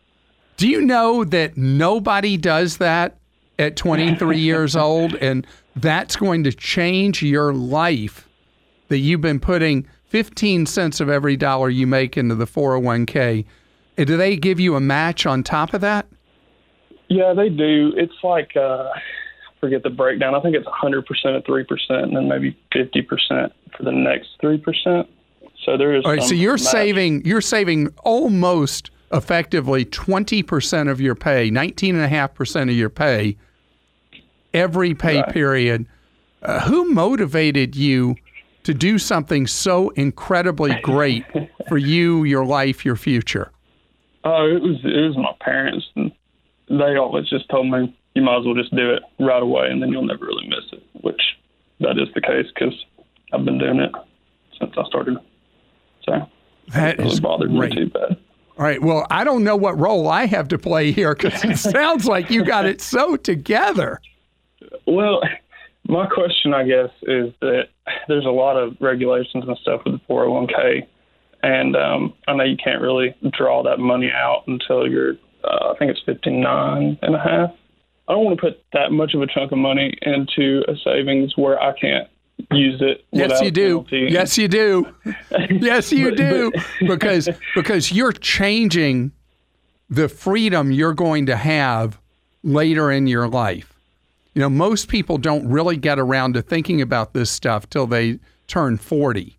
Do 0.57 0.67
you 0.67 0.81
know 0.81 1.23
that 1.23 1.57
nobody 1.57 2.37
does 2.37 2.77
that 2.77 3.17
at 3.59 3.75
23 3.75 4.39
years 4.39 4.75
old 4.75 5.13
and 5.15 5.45
that's 5.75 6.15
going 6.15 6.43
to 6.45 6.51
change 6.51 7.21
your 7.21 7.53
life 7.53 8.27
that 8.87 8.97
you've 8.97 9.21
been 9.21 9.39
putting 9.39 9.85
15 10.07 10.65
cents 10.65 10.99
of 10.99 11.07
every 11.09 11.37
dollar 11.37 11.69
you 11.69 11.85
make 11.85 12.17
into 12.17 12.33
the 12.35 12.47
401k. 12.47 13.45
Do 13.97 14.17
they 14.17 14.35
give 14.35 14.59
you 14.59 14.75
a 14.75 14.79
match 14.79 15.25
on 15.27 15.43
top 15.43 15.73
of 15.73 15.81
that? 15.81 16.07
Yeah, 17.09 17.33
they 17.33 17.49
do. 17.49 17.91
It's 17.97 18.13
like 18.23 18.51
uh, 18.55 18.89
I 18.93 19.01
forget 19.59 19.83
the 19.83 19.89
breakdown. 19.89 20.35
I 20.35 20.39
think 20.41 20.55
it's 20.55 20.67
100% 20.67 21.37
at 21.37 21.45
three 21.45 21.63
percent, 21.63 22.03
and 22.03 22.15
then 22.15 22.27
maybe 22.27 22.57
50% 22.73 23.51
for 23.75 23.83
the 23.83 23.91
next 23.91 24.29
three 24.39 24.57
percent. 24.57 25.07
So 25.65 25.77
there 25.77 25.95
is. 25.95 26.05
All 26.05 26.11
right, 26.11 26.23
so 26.23 26.33
you're 26.35 26.53
match. 26.53 26.61
saving 26.61 27.25
you're 27.25 27.41
saving 27.41 27.89
almost 28.03 28.91
effectively 29.11 29.85
20% 29.85 30.89
of 30.89 31.01
your 31.01 31.15
pay, 31.15 31.49
19.5% 31.49 32.61
of 32.69 32.75
your 32.75 32.89
pay 32.89 33.37
every 34.53 34.93
pay 34.93 35.21
Right. 35.21 35.33
period. 35.33 35.85
Uh, 36.41 36.61
who 36.61 36.91
motivated 36.93 37.75
you 37.75 38.15
to 38.63 38.73
do 38.73 38.97
something 38.97 39.45
so 39.47 39.89
incredibly 39.89 40.75
great 40.83 41.25
for 41.67 41.77
you, 41.77 42.23
your 42.23 42.45
life, 42.45 42.85
your 42.85 42.95
future? 42.95 43.51
Oh, 44.23 44.45
it 44.47 44.61
was 44.61 44.77
it 44.83 45.07
was 45.07 45.17
my 45.17 45.33
parents, 45.41 45.85
and 45.95 46.11
they 46.69 46.95
always 46.97 47.27
just 47.29 47.49
told 47.49 47.69
me 47.69 47.95
you 48.15 48.21
might 48.21 48.39
as 48.39 48.45
well 48.45 48.55
just 48.55 48.75
do 48.75 48.91
it 48.91 49.03
right 49.19 49.41
away, 49.41 49.67
and 49.69 49.81
then 49.81 49.89
you'll 49.89 50.05
never 50.05 50.25
really 50.25 50.47
miss 50.47 50.65
it. 50.71 50.83
Which 51.01 51.21
that 51.79 51.97
is 51.97 52.07
the 52.13 52.21
case 52.21 52.47
because 52.53 52.73
I've 53.33 53.45
been 53.45 53.57
doing 53.57 53.79
it 53.79 53.91
since 54.59 54.73
I 54.77 54.83
started. 54.87 55.17
So 56.03 56.27
That 56.73 56.93
it 56.95 56.99
really 56.99 57.11
is 57.11 57.19
bothered 57.19 57.51
great. 57.51 57.71
me 57.71 57.75
too 57.85 57.89
bad. 57.89 58.17
All 58.57 58.65
right. 58.65 58.81
Well, 58.81 59.07
I 59.09 59.23
don't 59.23 59.43
know 59.43 59.55
what 59.55 59.79
role 59.79 60.07
I 60.09 60.25
have 60.25 60.49
to 60.49 60.57
play 60.57 60.91
here 60.91 61.15
because 61.15 61.43
it 61.45 61.57
sounds 61.73 62.05
like 62.05 62.29
you 62.29 62.43
got 62.43 62.65
it 62.65 62.81
so 62.81 63.15
together. 63.15 64.01
Well, 64.85 65.21
my 65.87 66.07
question, 66.07 66.53
I 66.53 66.63
guess, 66.65 66.89
is 67.03 67.33
that 67.41 67.69
there's 68.07 68.25
a 68.25 68.29
lot 68.31 68.57
of 68.57 68.75
regulations 68.81 69.45
and 69.47 69.57
stuff 69.61 69.81
with 69.85 69.93
the 69.95 70.13
401k, 70.13 70.85
and 71.41 71.75
um, 71.77 72.13
I 72.27 72.33
know 72.33 72.43
you 72.43 72.57
can't 72.57 72.81
really 72.81 73.15
draw 73.31 73.63
that 73.63 73.79
money 73.79 74.11
out 74.13 74.43
until 74.47 74.87
you're, 74.89 75.13
uh, 75.43 75.73
I 75.73 75.75
think 75.77 75.91
it's 75.91 76.01
59 76.05 76.99
and 77.01 77.15
a 77.15 77.19
half. 77.19 77.51
I 78.07 78.13
don't 78.13 78.25
want 78.25 78.37
to 78.39 78.41
put 78.41 78.63
that 78.73 78.91
much 78.91 79.13
of 79.13 79.21
a 79.21 79.27
chunk 79.27 79.51
of 79.51 79.57
money 79.59 79.95
into 80.01 80.63
a 80.67 80.73
savings 80.83 81.33
where 81.37 81.61
I 81.61 81.73
can't 81.79 82.07
use 82.51 82.81
it. 82.81 83.05
Yes, 83.11 83.39
you 83.41 83.51
do. 83.51 83.67
penalty. 83.83 84.07
Yes, 84.09 84.37
you 84.37 84.47
do. 84.47 84.95
Yes, 85.49 85.91
you 85.91 86.09
But- 86.09 86.17
do. 86.17 86.51
Because 86.87 87.29
because 87.55 87.91
you're 87.91 88.13
changing 88.13 89.11
the 89.89 90.07
freedom 90.09 90.71
you're 90.71 90.93
going 90.93 91.25
to 91.27 91.35
have 91.35 91.99
later 92.43 92.91
in 92.91 93.07
your 93.07 93.27
life. 93.27 93.73
You 94.33 94.41
know, 94.41 94.49
most 94.49 94.87
people 94.87 95.17
don't 95.17 95.47
really 95.47 95.75
get 95.77 95.99
around 95.99 96.33
to 96.35 96.41
thinking 96.41 96.81
about 96.81 97.13
this 97.13 97.29
stuff 97.29 97.69
till 97.69 97.87
they 97.87 98.19
turn 98.47 98.77
40. 98.77 99.37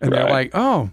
And 0.00 0.12
they're 0.12 0.28
like, 0.28 0.50
"Oh, 0.54 0.90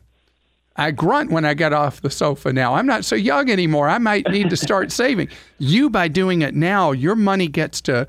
I 0.81 0.89
grunt 0.91 1.31
when 1.31 1.45
I 1.45 1.53
get 1.53 1.73
off 1.73 2.01
the 2.01 2.09
sofa 2.09 2.51
now. 2.51 2.73
I'm 2.73 2.87
not 2.87 3.05
so 3.05 3.15
young 3.15 3.51
anymore. 3.51 3.87
I 3.87 3.99
might 3.99 4.27
need 4.29 4.49
to 4.49 4.57
start 4.57 4.91
saving. 4.91 5.29
You, 5.59 5.89
by 5.89 6.07
doing 6.07 6.41
it 6.41 6.55
now, 6.55 6.91
your 6.91 7.15
money 7.15 7.47
gets 7.47 7.81
to 7.81 8.07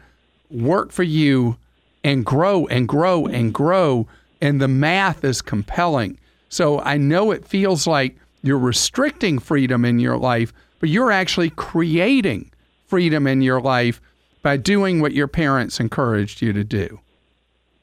work 0.50 0.90
for 0.90 1.02
you 1.02 1.58
and 2.02 2.24
grow 2.24 2.66
and 2.66 2.88
grow 2.88 3.26
and 3.26 3.52
grow. 3.52 4.06
And 4.40 4.60
the 4.60 4.68
math 4.68 5.22
is 5.22 5.42
compelling. 5.42 6.18
So 6.48 6.80
I 6.80 6.96
know 6.96 7.30
it 7.30 7.46
feels 7.46 7.86
like 7.86 8.16
you're 8.42 8.58
restricting 8.58 9.38
freedom 9.38 9.84
in 9.84 9.98
your 9.98 10.16
life, 10.16 10.52
but 10.80 10.88
you're 10.88 11.12
actually 11.12 11.50
creating 11.50 12.50
freedom 12.86 13.26
in 13.26 13.42
your 13.42 13.60
life 13.60 14.00
by 14.42 14.56
doing 14.56 15.00
what 15.00 15.12
your 15.12 15.28
parents 15.28 15.78
encouraged 15.78 16.40
you 16.40 16.52
to 16.54 16.64
do. 16.64 17.00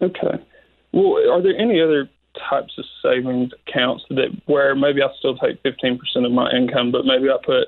Okay. 0.01 0.43
Well, 0.91 1.31
are 1.31 1.41
there 1.41 1.57
any 1.57 1.79
other 1.79 2.09
types 2.49 2.73
of 2.77 2.85
savings 3.01 3.51
accounts 3.67 4.03
that 4.09 4.29
where 4.45 4.75
maybe 4.75 5.01
I 5.01 5.07
still 5.17 5.37
take 5.37 5.61
15% 5.63 5.99
of 6.25 6.31
my 6.31 6.51
income, 6.51 6.91
but 6.91 7.05
maybe 7.05 7.29
I 7.29 7.37
put 7.43 7.67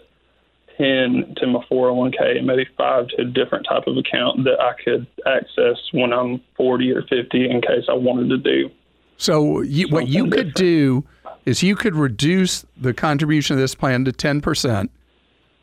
10 0.78 1.36
to 1.38 1.48
my 1.48 1.64
401k 1.72 2.38
and 2.38 2.48
maybe 2.48 2.66
five 2.78 3.08
to 3.10 3.22
a 3.22 3.26
different 3.26 3.66
type 3.68 3.84
of 3.88 3.98
account 3.98 4.44
that 4.46 4.60
I 4.60 4.74
could 4.84 5.08
access 5.26 5.78
when 5.92 6.14
I'm 6.14 6.42
40 6.58 6.92
or 6.92 7.02
50 7.04 7.50
in 7.50 7.62
case 7.62 7.86
I 7.90 7.94
wanted 7.94 8.30
to 8.30 8.38
do. 8.38 8.72
So 9.18 9.62
you, 9.62 9.88
what 9.90 10.08
you 10.08 10.22
Something 10.22 10.40
could 10.40 10.54
do 10.56 11.04
is 11.46 11.62
you 11.62 11.76
could 11.76 11.96
reduce 11.96 12.66
the 12.76 12.94
contribution 12.94 13.56
of 13.56 13.60
this 13.60 13.76
plan 13.76 14.06
to 14.06 14.12
10%, 14.12 14.90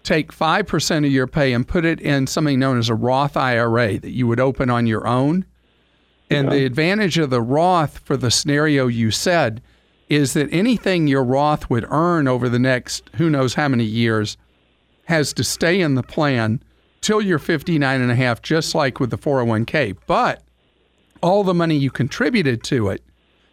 take 0.05 0.33
5% 0.33 0.99
of 0.99 1.13
your 1.13 1.27
pay 1.27 1.53
and 1.53 1.67
put 1.67 1.85
it 1.85 2.01
in 2.01 2.27
something 2.27 2.59
known 2.59 2.79
as 2.79 2.89
a 2.89 2.95
Roth 2.95 3.37
IRA 3.37 3.99
that 3.99 4.11
you 4.11 4.27
would 4.27 4.41
open 4.41 4.71
on 4.71 4.87
your 4.87 5.07
own. 5.07 5.45
And 6.31 6.53
the 6.53 6.65
advantage 6.65 7.19
of 7.19 7.31
the 7.31 7.41
Roth 7.41 7.99
for 8.01 8.17
the 8.17 8.31
scenario 8.31 8.87
you 8.87 9.11
said 9.11 9.63
is 10.09 10.35
that 10.35 10.49
anything 10.53 11.07
your 11.07 11.25
Roth 11.25 11.69
would 11.71 11.87
earn 11.91 12.29
over 12.29 12.49
the 12.49 12.59
next 12.59 13.09
who 13.17 13.31
knows 13.31 13.55
how 13.55 13.69
many 13.69 13.85
years 13.85 14.37
has 15.05 15.33
to 15.35 15.45
stay 15.45 15.81
in 15.81 15.95
the 15.95 16.03
plan 16.03 16.63
till 17.01 17.21
you're 17.21 17.39
59 17.39 18.01
and 18.01 18.11
a 18.11 18.15
half, 18.15 18.43
just 18.43 18.75
like 18.75 19.01
with 19.01 19.11
the 19.11 19.19
401k. 19.19 19.97
But 20.07 20.43
all 21.23 21.45
the 21.45 21.55
money 21.55 21.77
you 21.77 21.91
contributed 21.91 22.63
to 22.65 22.89
it, 22.89 23.03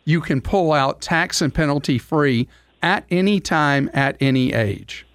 you 0.04 0.22
can 0.22 0.42
pull 0.42 0.72
out 0.72 1.02
tax 1.02 1.42
and 1.42 1.54
penalty 1.54 1.98
free 1.98 2.48
at 2.82 3.06
any 3.10 3.40
time, 3.40 3.90
at 3.94 4.18
any 4.20 4.54
age. 4.54 5.06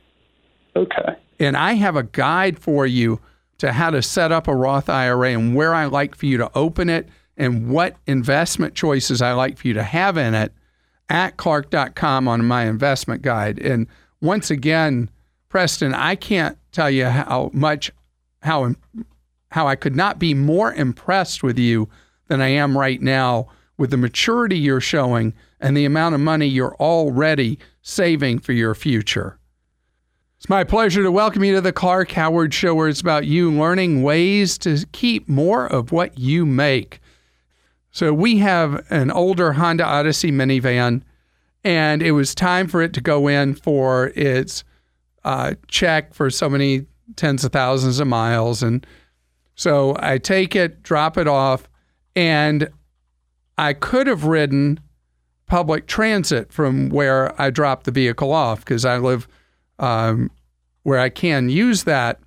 Okay. 0.74 1.16
And 1.38 1.56
I 1.56 1.74
have 1.74 1.96
a 1.96 2.02
guide 2.02 2.58
for 2.58 2.86
you 2.86 3.20
to 3.58 3.72
how 3.72 3.90
to 3.90 4.02
set 4.02 4.32
up 4.32 4.48
a 4.48 4.54
Roth 4.54 4.88
IRA 4.88 5.32
and 5.32 5.54
where 5.54 5.74
I 5.74 5.84
like 5.84 6.14
for 6.14 6.26
you 6.26 6.38
to 6.38 6.50
open 6.54 6.88
it 6.88 7.08
and 7.40 7.70
what 7.70 7.96
investment 8.06 8.74
choices 8.74 9.22
I 9.22 9.32
like 9.32 9.56
for 9.56 9.66
you 9.66 9.74
to 9.74 9.82
have 9.82 10.18
in 10.18 10.34
it 10.34 10.52
at 11.08 11.38
clark.com 11.38 12.28
on 12.28 12.44
my 12.44 12.66
investment 12.66 13.22
guide. 13.22 13.58
And 13.58 13.86
once 14.20 14.50
again, 14.50 15.08
Preston, 15.48 15.94
I 15.94 16.16
can't 16.16 16.58
tell 16.70 16.90
you 16.90 17.06
how 17.06 17.50
much 17.54 17.90
how 18.42 18.74
how 19.50 19.66
I 19.66 19.74
could 19.74 19.96
not 19.96 20.18
be 20.18 20.34
more 20.34 20.72
impressed 20.74 21.42
with 21.42 21.58
you 21.58 21.88
than 22.28 22.42
I 22.42 22.48
am 22.48 22.76
right 22.76 23.00
now 23.00 23.48
with 23.78 23.90
the 23.90 23.96
maturity 23.96 24.58
you're 24.58 24.80
showing 24.80 25.32
and 25.60 25.74
the 25.74 25.86
amount 25.86 26.14
of 26.14 26.20
money 26.20 26.46
you're 26.46 26.76
already 26.76 27.58
saving 27.80 28.38
for 28.40 28.52
your 28.52 28.74
future. 28.74 29.38
It's 30.36 30.48
my 30.48 30.62
pleasure 30.62 31.02
to 31.02 31.10
welcome 31.10 31.42
you 31.42 31.54
to 31.54 31.60
the 31.60 31.72
Clark 31.72 32.12
Howard 32.12 32.54
Show, 32.54 32.74
where 32.74 32.88
it's 32.88 33.00
about 33.00 33.26
you 33.26 33.50
learning 33.50 34.02
ways 34.02 34.56
to 34.58 34.86
keep 34.92 35.28
more 35.28 35.66
of 35.66 35.90
what 35.90 36.18
you 36.18 36.46
make. 36.46 37.00
So, 37.90 38.14
we 38.14 38.38
have 38.38 38.86
an 38.90 39.10
older 39.10 39.52
Honda 39.52 39.84
Odyssey 39.84 40.30
minivan, 40.30 41.02
and 41.64 42.02
it 42.02 42.12
was 42.12 42.34
time 42.34 42.68
for 42.68 42.82
it 42.82 42.92
to 42.94 43.00
go 43.00 43.28
in 43.28 43.54
for 43.54 44.12
its 44.14 44.64
uh, 45.24 45.54
check 45.68 46.14
for 46.14 46.30
so 46.30 46.48
many 46.48 46.86
tens 47.16 47.44
of 47.44 47.52
thousands 47.52 48.00
of 48.00 48.06
miles. 48.06 48.62
And 48.62 48.86
so 49.54 49.96
I 49.98 50.18
take 50.18 50.56
it, 50.56 50.82
drop 50.82 51.18
it 51.18 51.28
off, 51.28 51.68
and 52.16 52.68
I 53.58 53.74
could 53.74 54.06
have 54.06 54.24
ridden 54.24 54.80
public 55.46 55.86
transit 55.86 56.52
from 56.52 56.88
where 56.88 57.38
I 57.40 57.50
dropped 57.50 57.84
the 57.84 57.90
vehicle 57.90 58.32
off 58.32 58.60
because 58.60 58.84
I 58.84 58.98
live 58.98 59.28
um, 59.78 60.30
where 60.84 60.98
I 60.98 61.08
can 61.08 61.48
use 61.48 61.84
that. 61.84 62.20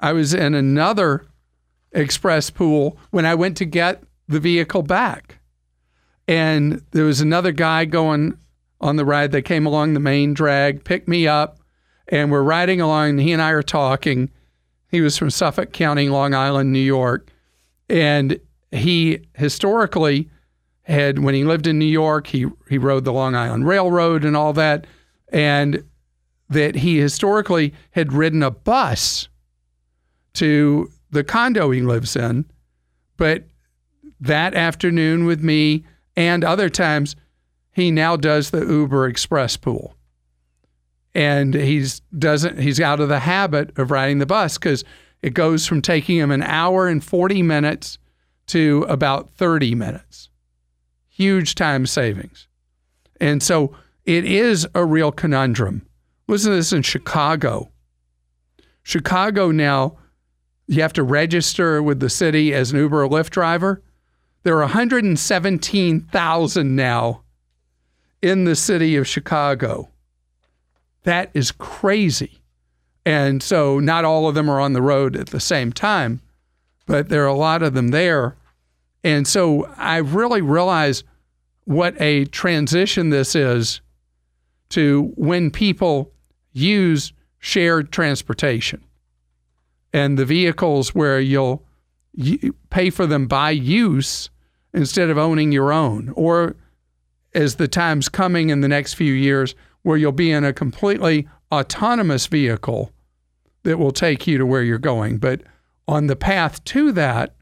I 0.00 0.12
was 0.12 0.32
in 0.34 0.54
another 0.54 1.26
express 1.92 2.50
pool 2.50 2.98
when 3.10 3.26
I 3.26 3.34
went 3.34 3.56
to 3.58 3.64
get 3.64 4.02
the 4.28 4.40
vehicle 4.40 4.82
back. 4.82 5.38
And 6.28 6.82
there 6.90 7.04
was 7.04 7.20
another 7.20 7.52
guy 7.52 7.84
going 7.84 8.38
on 8.80 8.96
the 8.96 9.04
ride 9.04 9.32
that 9.32 9.42
came 9.42 9.66
along 9.66 9.94
the 9.94 10.00
main 10.00 10.34
drag, 10.34 10.84
picked 10.84 11.08
me 11.08 11.26
up, 11.26 11.55
and 12.08 12.30
we're 12.30 12.42
riding 12.42 12.80
along. 12.80 13.10
And 13.10 13.20
he 13.20 13.32
and 13.32 13.42
I 13.42 13.50
are 13.50 13.62
talking. 13.62 14.30
He 14.90 15.00
was 15.00 15.16
from 15.16 15.30
Suffolk 15.30 15.72
County, 15.72 16.08
Long 16.08 16.34
Island, 16.34 16.72
New 16.72 16.78
York. 16.78 17.30
And 17.88 18.38
he 18.70 19.26
historically 19.34 20.28
had, 20.82 21.18
when 21.18 21.34
he 21.34 21.44
lived 21.44 21.66
in 21.66 21.78
New 21.78 21.84
York, 21.84 22.28
he, 22.28 22.46
he 22.68 22.78
rode 22.78 23.04
the 23.04 23.12
Long 23.12 23.34
Island 23.34 23.66
Railroad 23.66 24.24
and 24.24 24.36
all 24.36 24.52
that. 24.52 24.86
And 25.30 25.84
that 26.48 26.76
he 26.76 26.98
historically 26.98 27.74
had 27.90 28.12
ridden 28.12 28.42
a 28.42 28.50
bus 28.50 29.28
to 30.34 30.90
the 31.10 31.24
condo 31.24 31.70
he 31.70 31.80
lives 31.80 32.14
in. 32.14 32.44
But 33.16 33.44
that 34.20 34.54
afternoon 34.54 35.26
with 35.26 35.42
me 35.42 35.84
and 36.16 36.44
other 36.44 36.68
times, 36.68 37.16
he 37.72 37.90
now 37.90 38.16
does 38.16 38.50
the 38.50 38.64
Uber 38.64 39.06
Express 39.06 39.56
pool. 39.56 39.95
And 41.16 41.54
he's 41.54 42.02
doesn't 42.18 42.58
he's 42.58 42.78
out 42.78 43.00
of 43.00 43.08
the 43.08 43.20
habit 43.20 43.78
of 43.78 43.90
riding 43.90 44.18
the 44.18 44.26
bus 44.26 44.58
because 44.58 44.84
it 45.22 45.32
goes 45.32 45.66
from 45.66 45.80
taking 45.80 46.18
him 46.18 46.30
an 46.30 46.42
hour 46.42 46.88
and 46.88 47.02
40 47.02 47.42
minutes 47.42 47.96
to 48.48 48.84
about 48.86 49.30
30 49.30 49.74
minutes. 49.74 50.28
Huge 51.08 51.54
time 51.54 51.86
savings. 51.86 52.48
And 53.18 53.42
so 53.42 53.74
it 54.04 54.26
is 54.26 54.68
a 54.74 54.84
real 54.84 55.10
conundrum. 55.10 55.86
Listen 56.28 56.50
to 56.50 56.56
this 56.56 56.74
in 56.74 56.82
Chicago. 56.82 57.70
Chicago 58.82 59.50
now, 59.50 59.96
you 60.66 60.82
have 60.82 60.92
to 60.92 61.02
register 61.02 61.82
with 61.82 62.00
the 62.00 62.10
city 62.10 62.52
as 62.52 62.72
an 62.72 62.78
Uber 62.78 63.04
or 63.04 63.08
Lyft 63.08 63.30
driver. 63.30 63.82
There 64.42 64.56
are 64.56 64.60
117,000 64.60 66.76
now 66.76 67.22
in 68.20 68.44
the 68.44 68.54
city 68.54 68.96
of 68.96 69.08
Chicago. 69.08 69.88
That 71.06 71.30
is 71.34 71.52
crazy. 71.52 72.40
And 73.04 73.40
so 73.40 73.78
not 73.78 74.04
all 74.04 74.28
of 74.28 74.34
them 74.34 74.50
are 74.50 74.58
on 74.58 74.72
the 74.72 74.82
road 74.82 75.14
at 75.14 75.28
the 75.28 75.38
same 75.38 75.72
time, 75.72 76.20
but 76.84 77.08
there 77.08 77.22
are 77.22 77.28
a 77.28 77.34
lot 77.34 77.62
of 77.62 77.74
them 77.74 77.88
there. 77.88 78.36
And 79.04 79.26
so 79.26 79.72
I 79.76 79.98
really 79.98 80.42
realize 80.42 81.04
what 81.64 81.94
a 82.00 82.24
transition 82.24 83.10
this 83.10 83.36
is 83.36 83.80
to 84.70 85.12
when 85.14 85.52
people 85.52 86.10
use 86.52 87.12
shared 87.38 87.92
transportation 87.92 88.82
and 89.92 90.18
the 90.18 90.24
vehicles 90.24 90.92
where 90.92 91.20
you'll 91.20 91.64
pay 92.70 92.90
for 92.90 93.06
them 93.06 93.28
by 93.28 93.50
use 93.50 94.28
instead 94.74 95.08
of 95.08 95.18
owning 95.18 95.52
your 95.52 95.72
own, 95.72 96.12
or 96.16 96.56
as 97.32 97.54
the 97.54 97.68
time's 97.68 98.08
coming 98.08 98.50
in 98.50 98.60
the 98.60 98.68
next 98.68 98.94
few 98.94 99.12
years, 99.12 99.54
where 99.86 99.96
you'll 99.96 100.10
be 100.10 100.32
in 100.32 100.42
a 100.42 100.52
completely 100.52 101.28
autonomous 101.52 102.26
vehicle 102.26 102.90
that 103.62 103.78
will 103.78 103.92
take 103.92 104.26
you 104.26 104.36
to 104.36 104.44
where 104.44 104.64
you're 104.64 104.78
going. 104.78 105.16
But 105.16 105.42
on 105.86 106.08
the 106.08 106.16
path 106.16 106.64
to 106.64 106.90
that, 106.90 107.36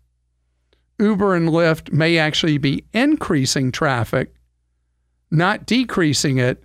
Uber 0.98 1.34
and 1.34 1.48
Lyft 1.48 1.90
may 1.90 2.18
actually 2.18 2.58
be 2.58 2.84
increasing 2.92 3.72
traffic, 3.72 4.34
not 5.30 5.64
decreasing 5.64 6.36
it. 6.36 6.62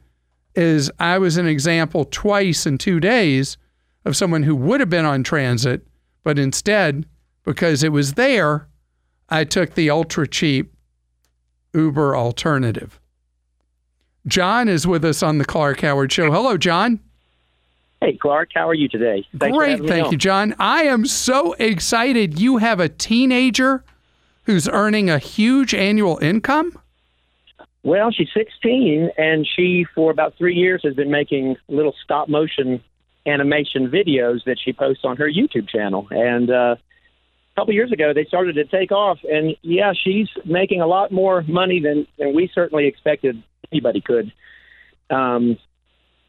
As 0.53 0.91
I 0.99 1.17
was 1.17 1.37
an 1.37 1.47
example 1.47 2.03
twice 2.03 2.65
in 2.65 2.77
two 2.77 2.99
days 2.99 3.55
of 4.03 4.17
someone 4.17 4.43
who 4.43 4.57
would 4.57 4.81
have 4.81 4.89
been 4.89 5.05
on 5.05 5.23
transit, 5.23 5.87
but 6.25 6.37
instead, 6.37 7.05
because 7.45 7.83
it 7.83 7.93
was 7.93 8.15
there, 8.15 8.67
I 9.29 9.45
took 9.45 9.75
the 9.75 9.89
ultra 9.89 10.27
cheap 10.27 10.73
Uber 11.73 12.17
alternative. 12.17 12.98
John 14.29 14.69
is 14.69 14.85
with 14.85 15.03
us 15.03 15.23
on 15.23 15.39
the 15.39 15.45
Clark 15.45 15.81
Howard 15.81 16.11
Show. 16.11 16.31
Hello, 16.31 16.57
John. 16.57 16.99
Hey, 18.01 18.13
Clark. 18.13 18.51
How 18.53 18.69
are 18.69 18.73
you 18.73 18.87
today? 18.87 19.25
Thanks 19.37 19.57
Great. 19.57 19.85
Thank 19.85 20.11
you, 20.11 20.17
John. 20.17 20.55
I 20.57 20.83
am 20.83 21.05
so 21.05 21.53
excited. 21.53 22.39
You 22.39 22.57
have 22.57 22.79
a 22.79 22.87
teenager 22.87 23.83
who's 24.43 24.69
earning 24.69 25.09
a 25.09 25.19
huge 25.19 25.73
annual 25.73 26.17
income. 26.19 26.77
Well, 27.83 28.11
she's 28.11 28.29
16, 28.33 29.11
and 29.17 29.47
she, 29.47 29.85
for 29.95 30.11
about 30.11 30.35
three 30.37 30.55
years, 30.55 30.81
has 30.83 30.93
been 30.95 31.11
making 31.11 31.55
little 31.67 31.95
stop 32.03 32.29
motion 32.29 32.83
animation 33.25 33.89
videos 33.89 34.43
that 34.45 34.57
she 34.63 34.73
posts 34.73 35.03
on 35.03 35.17
her 35.17 35.29
YouTube 35.29 35.67
channel. 35.67 36.07
And 36.09 36.49
uh, 36.49 36.75
a 36.75 37.55
couple 37.55 37.73
years 37.73 37.91
ago, 37.91 38.13
they 38.13 38.25
started 38.25 38.55
to 38.55 38.65
take 38.65 38.91
off. 38.91 39.19
And 39.29 39.55
yeah, 39.61 39.93
she's 39.93 40.29
making 40.45 40.81
a 40.81 40.87
lot 40.87 41.11
more 41.11 41.41
money 41.43 41.79
than, 41.81 42.07
than 42.17 42.33
we 42.33 42.49
certainly 42.53 42.87
expected 42.87 43.43
anybody 43.71 44.01
could. 44.01 44.31
Um, 45.09 45.57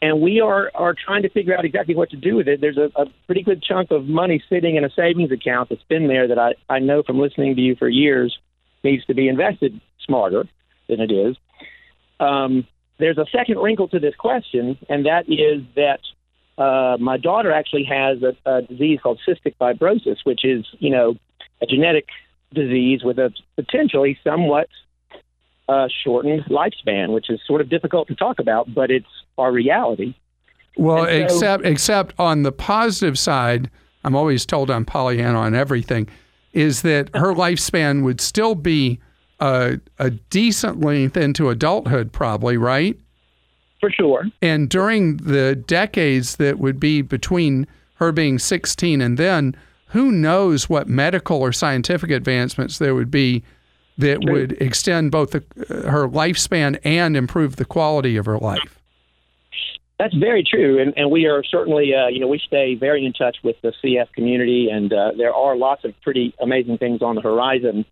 and 0.02 0.20
we 0.20 0.40
are, 0.40 0.70
are 0.74 0.94
trying 0.94 1.22
to 1.22 1.28
figure 1.28 1.56
out 1.56 1.64
exactly 1.64 1.94
what 1.94 2.10
to 2.10 2.16
do 2.16 2.36
with 2.36 2.48
it. 2.48 2.60
There's 2.60 2.78
a, 2.78 2.90
a 2.96 3.06
pretty 3.26 3.42
good 3.42 3.62
chunk 3.62 3.90
of 3.90 4.06
money 4.06 4.42
sitting 4.48 4.76
in 4.76 4.84
a 4.84 4.90
savings 4.90 5.30
account 5.30 5.68
that's 5.68 5.82
been 5.84 6.08
there 6.08 6.28
that 6.28 6.38
I, 6.38 6.54
I 6.68 6.78
know 6.78 7.02
from 7.02 7.18
listening 7.18 7.54
to 7.56 7.60
you 7.60 7.76
for 7.76 7.88
years 7.88 8.38
needs 8.82 9.04
to 9.06 9.14
be 9.14 9.28
invested 9.28 9.78
smarter 10.06 10.44
than 10.88 11.00
it 11.00 11.12
is. 11.12 11.36
Um, 12.18 12.66
there's 12.98 13.18
a 13.18 13.26
second 13.30 13.58
wrinkle 13.58 13.88
to 13.88 13.98
this 13.98 14.14
question, 14.14 14.78
and 14.88 15.06
that 15.06 15.24
is 15.28 15.62
that 15.76 16.00
uh, 16.62 16.96
my 16.98 17.16
daughter 17.16 17.52
actually 17.52 17.84
has 17.84 18.18
a, 18.22 18.36
a 18.50 18.62
disease 18.62 19.00
called 19.02 19.20
cystic 19.26 19.54
fibrosis, 19.60 20.18
which 20.24 20.44
is, 20.44 20.66
you 20.78 20.90
know, 20.90 21.14
a 21.62 21.66
genetic 21.66 22.08
disease 22.52 23.02
with 23.04 23.18
a 23.18 23.32
potentially 23.56 24.18
somewhat 24.24 24.68
uh, 25.70 25.88
shortened 26.02 26.44
lifespan, 26.46 27.10
which 27.10 27.30
is 27.30 27.40
sort 27.46 27.60
of 27.60 27.68
difficult 27.68 28.08
to 28.08 28.14
talk 28.16 28.40
about, 28.40 28.74
but 28.74 28.90
it's 28.90 29.06
our 29.38 29.52
reality. 29.52 30.14
Well, 30.76 31.04
so, 31.04 31.10
except 31.10 31.64
except 31.64 32.14
on 32.18 32.42
the 32.42 32.50
positive 32.50 33.18
side, 33.18 33.70
I'm 34.02 34.16
always 34.16 34.44
told 34.44 34.70
I'm 34.70 34.84
Pollyanna 34.84 35.38
on 35.38 35.54
everything, 35.54 36.08
is 36.52 36.82
that 36.82 37.14
her 37.14 37.32
lifespan 37.32 38.02
would 38.02 38.20
still 38.20 38.56
be 38.56 38.98
a, 39.38 39.78
a 39.98 40.10
decent 40.10 40.80
length 40.80 41.16
into 41.16 41.50
adulthood, 41.50 42.12
probably, 42.12 42.56
right? 42.56 42.98
For 43.78 43.90
sure. 43.90 44.24
And 44.42 44.68
during 44.68 45.18
the 45.18 45.54
decades 45.54 46.36
that 46.36 46.58
would 46.58 46.80
be 46.80 47.00
between 47.00 47.66
her 47.94 48.10
being 48.10 48.38
16 48.38 49.00
and 49.00 49.16
then, 49.16 49.56
who 49.88 50.10
knows 50.10 50.68
what 50.68 50.88
medical 50.88 51.40
or 51.40 51.52
scientific 51.52 52.10
advancements 52.10 52.78
there 52.78 52.94
would 52.94 53.10
be 53.10 53.44
that 54.00 54.24
would 54.24 54.52
extend 54.60 55.10
both 55.10 55.30
the, 55.30 55.44
uh, 55.70 55.90
her 55.90 56.08
lifespan 56.08 56.78
and 56.84 57.16
improve 57.16 57.56
the 57.56 57.64
quality 57.64 58.16
of 58.16 58.26
her 58.26 58.38
life. 58.38 58.78
That's 59.98 60.14
very 60.14 60.42
true, 60.42 60.80
and, 60.80 60.94
and 60.96 61.10
we 61.10 61.26
are 61.26 61.44
certainly, 61.44 61.94
uh, 61.94 62.08
you 62.08 62.20
know, 62.20 62.26
we 62.26 62.38
stay 62.38 62.74
very 62.74 63.04
in 63.04 63.12
touch 63.12 63.36
with 63.42 63.56
the 63.60 63.74
CF 63.84 64.10
community, 64.14 64.70
and 64.70 64.90
uh, 64.90 65.12
there 65.16 65.34
are 65.34 65.54
lots 65.56 65.84
of 65.84 65.92
pretty 66.00 66.34
amazing 66.40 66.78
things 66.78 67.02
on 67.02 67.16
the 67.16 67.20
horizon. 67.20 67.84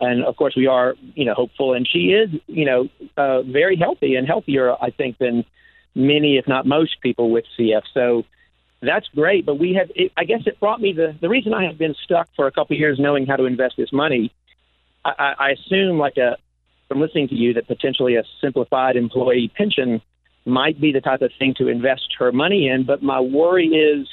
And 0.00 0.24
of 0.24 0.36
course, 0.36 0.54
we 0.56 0.66
are, 0.66 0.94
you 1.14 1.24
know, 1.24 1.34
hopeful. 1.34 1.72
And 1.72 1.86
she 1.86 2.12
is, 2.12 2.30
you 2.46 2.64
know, 2.64 2.88
uh, 3.16 3.42
very 3.42 3.76
healthy 3.76 4.14
and 4.14 4.26
healthier, 4.26 4.72
I 4.80 4.90
think, 4.90 5.18
than 5.18 5.44
many, 5.94 6.36
if 6.36 6.46
not 6.46 6.66
most, 6.66 7.00
people 7.00 7.30
with 7.30 7.44
CF. 7.58 7.82
So 7.92 8.24
that's 8.80 9.08
great. 9.08 9.44
But 9.44 9.58
we 9.58 9.74
have, 9.74 9.90
it, 9.94 10.12
I 10.16 10.24
guess, 10.24 10.42
it 10.46 10.60
brought 10.60 10.80
me 10.80 10.92
the 10.92 11.16
the 11.20 11.28
reason 11.28 11.54
I 11.54 11.64
have 11.64 11.78
been 11.78 11.94
stuck 12.04 12.28
for 12.36 12.46
a 12.46 12.52
couple 12.52 12.76
of 12.76 12.80
years 12.80 12.98
knowing 13.00 13.26
how 13.26 13.36
to 13.36 13.44
invest 13.44 13.74
this 13.76 13.92
money. 13.92 14.32
I, 15.04 15.34
I 15.38 15.50
assume, 15.50 15.98
like 15.98 16.16
a 16.16 16.36
from 16.88 17.00
listening 17.00 17.28
to 17.28 17.34
you, 17.34 17.54
that 17.54 17.66
potentially 17.66 18.16
a 18.16 18.24
simplified 18.40 18.96
employee 18.96 19.52
pension 19.56 20.00
might 20.46 20.80
be 20.80 20.92
the 20.92 21.00
type 21.00 21.20
of 21.20 21.30
thing 21.38 21.54
to 21.58 21.68
invest 21.68 22.14
her 22.18 22.32
money 22.32 22.68
in. 22.68 22.84
But 22.84 23.02
my 23.02 23.20
worry 23.20 23.66
is 23.66 24.08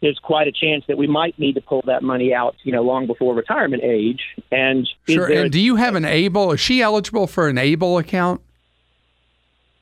there's 0.00 0.18
quite 0.18 0.46
a 0.46 0.52
chance 0.52 0.84
that 0.86 0.98
we 0.98 1.06
might 1.06 1.38
need 1.38 1.54
to 1.54 1.60
pull 1.60 1.82
that 1.86 2.02
money 2.02 2.32
out, 2.32 2.54
you 2.62 2.72
know, 2.72 2.82
long 2.82 3.06
before 3.06 3.34
retirement 3.34 3.82
age. 3.82 4.20
And 4.52 4.88
sure. 5.08 5.26
And 5.26 5.50
do 5.50 5.60
you 5.60 5.76
have 5.76 5.94
an 5.94 6.04
able? 6.04 6.52
Is 6.52 6.60
she 6.60 6.82
eligible 6.82 7.26
for 7.26 7.48
an 7.48 7.58
able 7.58 7.98
account? 7.98 8.40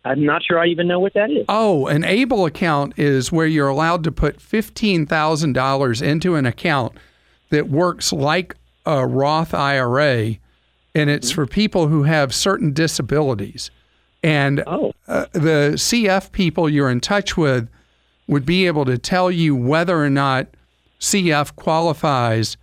I'm 0.05 0.25
not 0.25 0.43
sure 0.45 0.59
I 0.59 0.67
even 0.67 0.88
know 0.88 0.99
what 0.99 1.15
that 1.15 1.31
is. 1.31 1.45
Oh, 1.49 1.87
an 1.87 2.05
able 2.05 2.45
account 2.47 2.99
is 2.99 3.31
where 3.31 3.47
you're 3.47 3.69
allowed 3.69 4.03
to 4.05 4.12
put 4.12 4.41
fifteen 4.41 5.07
thousand 5.07 5.53
dollars 5.53 6.03
into 6.03 6.35
an 6.35 6.47
account 6.47 6.93
that 7.51 7.69
works 7.69 8.12
like 8.12 8.57
a 8.87 9.07
Roth 9.07 9.55
IRA, 9.55 10.37
and 10.95 11.11
it's 11.11 11.29
mm-hmm. 11.29 11.35
for 11.35 11.47
people 11.47 11.88
who 11.88 12.05
have 12.05 12.35
certain 12.35 12.73
disabilities. 12.73 13.71
And 14.23 14.62
oh. 14.66 14.92
uh, 15.09 15.27
the 15.33 15.73
CF 15.75 16.33
people 16.33 16.68
you're 16.68 16.90
in 16.90 17.01
touch 17.01 17.37
with 17.37 17.68
would 18.29 18.47
be 18.47 18.66
able 18.66 18.85
to 18.85 18.99
tell 18.99 19.31
you 19.31 19.55
whether 19.55 20.01
or 20.01 20.11
not 20.11 20.47
CF 21.01 21.57
qualifies 21.57 22.57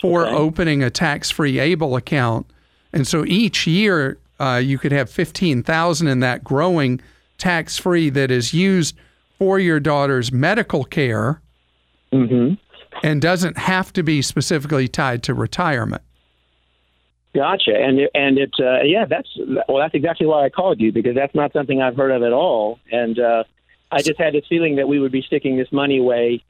for 0.00 0.26
okay. 0.26 0.34
opening 0.34 0.82
a 0.82 0.90
tax-free 0.90 1.58
ABLE 1.58 1.96
account. 1.96 2.46
And 2.92 3.06
so 3.06 3.24
each 3.26 3.66
year 3.66 4.18
uh, 4.40 4.60
you 4.62 4.78
could 4.78 4.92
have 4.92 5.10
15,000 5.10 6.08
in 6.08 6.20
that 6.20 6.44
growing 6.44 7.00
tax-free 7.38 8.10
that 8.10 8.30
is 8.30 8.54
used 8.54 8.96
for 9.38 9.58
your 9.58 9.80
daughter's 9.80 10.32
medical 10.32 10.84
care 10.84 11.40
mm-hmm. 12.12 12.54
And 13.02 13.20
doesn't 13.20 13.58
have 13.58 13.92
to 13.94 14.02
be 14.02 14.22
specifically 14.22 14.88
tied 14.88 15.22
to 15.24 15.34
retirement. 15.34 16.02
Gotcha, 17.34 17.76
and 17.76 18.00
and 18.14 18.38
it 18.38 18.50
uh, 18.58 18.82
yeah 18.82 19.04
that's 19.04 19.28
well 19.68 19.78
that's 19.78 19.94
exactly 19.94 20.26
why 20.26 20.46
I 20.46 20.48
called 20.48 20.80
you 20.80 20.90
because 20.90 21.14
that's 21.14 21.34
not 21.34 21.52
something 21.52 21.82
I've 21.82 21.96
heard 21.96 22.10
of 22.10 22.22
at 22.22 22.32
all, 22.32 22.78
and 22.90 23.18
uh, 23.18 23.44
I 23.92 24.00
just 24.00 24.18
had 24.18 24.32
this 24.32 24.44
feeling 24.48 24.76
that 24.76 24.88
we 24.88 24.98
would 24.98 25.12
be 25.12 25.20
sticking 25.20 25.58
this 25.58 25.70
money 25.70 25.98
away, 25.98 26.42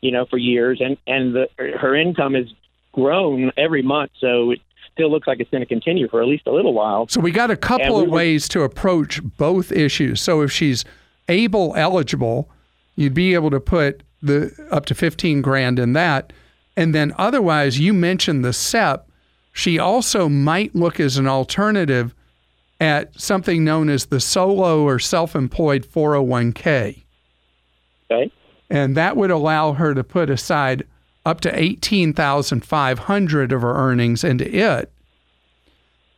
you 0.00 0.12
know, 0.12 0.26
for 0.26 0.38
years, 0.38 0.80
and 0.80 0.96
and 1.08 1.34
the, 1.34 1.48
her 1.58 1.96
income 1.96 2.34
has 2.34 2.46
grown 2.92 3.50
every 3.56 3.82
month, 3.82 4.12
so 4.20 4.52
it 4.52 4.60
still 4.92 5.10
looks 5.10 5.26
like 5.26 5.40
it's 5.40 5.50
going 5.50 5.60
to 5.60 5.66
continue 5.66 6.08
for 6.08 6.22
at 6.22 6.28
least 6.28 6.46
a 6.46 6.52
little 6.52 6.72
while. 6.72 7.08
So 7.08 7.20
we 7.20 7.30
got 7.30 7.50
a 7.50 7.56
couple 7.56 8.00
of 8.00 8.08
ways 8.08 8.48
to 8.50 8.62
approach 8.62 9.20
both 9.22 9.72
issues. 9.72 10.20
So 10.20 10.42
if 10.42 10.50
she's 10.52 10.84
able 11.28 11.74
eligible, 11.76 12.48
you'd 12.96 13.14
be 13.14 13.34
able 13.34 13.50
to 13.50 13.60
put 13.60 14.02
the 14.22 14.52
up 14.70 14.86
to 14.86 14.94
15 14.94 15.42
grand 15.42 15.78
in 15.78 15.92
that. 15.94 16.32
And 16.76 16.94
then 16.94 17.14
otherwise, 17.18 17.78
you 17.78 17.92
mentioned 17.92 18.44
the 18.44 18.52
SEP. 18.52 19.08
She 19.52 19.78
also 19.78 20.28
might 20.28 20.74
look 20.74 21.00
as 21.00 21.16
an 21.16 21.26
alternative 21.26 22.14
at 22.80 23.18
something 23.20 23.64
known 23.64 23.88
as 23.88 24.06
the 24.06 24.20
solo 24.20 24.84
or 24.84 24.98
self 24.98 25.34
employed 25.34 25.84
401k. 25.84 27.02
Okay. 28.10 28.32
And 28.70 28.96
that 28.96 29.16
would 29.16 29.30
allow 29.30 29.72
her 29.72 29.94
to 29.94 30.04
put 30.04 30.30
aside 30.30 30.86
up 31.26 31.40
to 31.40 31.58
18,500 31.58 33.52
of 33.52 33.62
her 33.62 33.74
earnings 33.74 34.24
into 34.24 34.46
it 34.54 34.92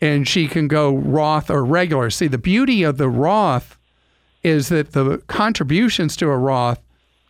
and 0.01 0.27
she 0.27 0.49
can 0.49 0.69
go 0.69 0.95
Roth 0.95 1.51
or 1.51 1.65
regular. 1.65 2.11
See, 2.11 2.27
the 2.27 2.39
beauty 2.39 2.83
of 2.83 2.97
the 2.97 3.09
Roth 3.09 3.79
is 4.43 4.69
that 4.71 4.93
the 4.93 5.19
contributions 5.27 6.17
to 6.17 6.31
a 6.31 6.37
Roth 6.37 6.81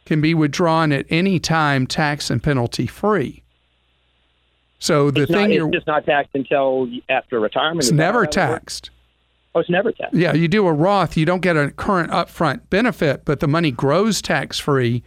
can 0.05 0.21
be 0.21 0.35
withdrawn 0.35 0.93
at 0.93 1.07
any 1.11 1.39
time 1.39 1.87
tax 1.87 2.31
and 2.31 2.43
penalty 2.43 2.87
free. 2.87 3.43
So 4.79 5.11
the 5.11 5.23
it's 5.23 5.31
thing 5.31 5.49
not, 5.49 5.51
you're 5.51 5.71
just 5.71 5.87
not 5.87 6.07
taxed 6.07 6.35
until 6.35 6.89
after 7.09 7.39
retirement. 7.39 7.81
it's 7.81 7.93
never 7.93 8.25
how 8.25 8.31
that 8.31 8.51
works? 8.51 8.81
taxed. 8.81 8.91
Oh, 9.55 9.61
it's 9.61 9.69
never 9.71 9.93
taxed. 9.93 10.15
Yeah, 10.15 10.33
you 10.33 10.49
do 10.49 10.67
a 10.67 10.73
Roth, 10.73 11.17
you 11.17 11.27
don't 11.27 11.41
get 11.43 11.57
a 11.57 11.71
current 11.73 12.11
upfront 12.13 12.61
benefit, 12.71 13.25
but 13.25 13.41
the 13.41 13.49
money 13.49 13.71
grows 13.71 14.23
tax 14.23 14.59
free 14.59 15.03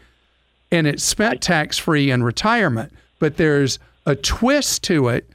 and 0.72 0.86
it's 0.86 1.04
spent 1.04 1.42
tax 1.42 1.78
free 1.78 2.12
in 2.12 2.24
retirement. 2.24 2.92
But 3.20 3.38
there's 3.38 3.80
a 4.06 4.16
twist 4.16 4.84
to 4.84 5.08
it 5.08 5.30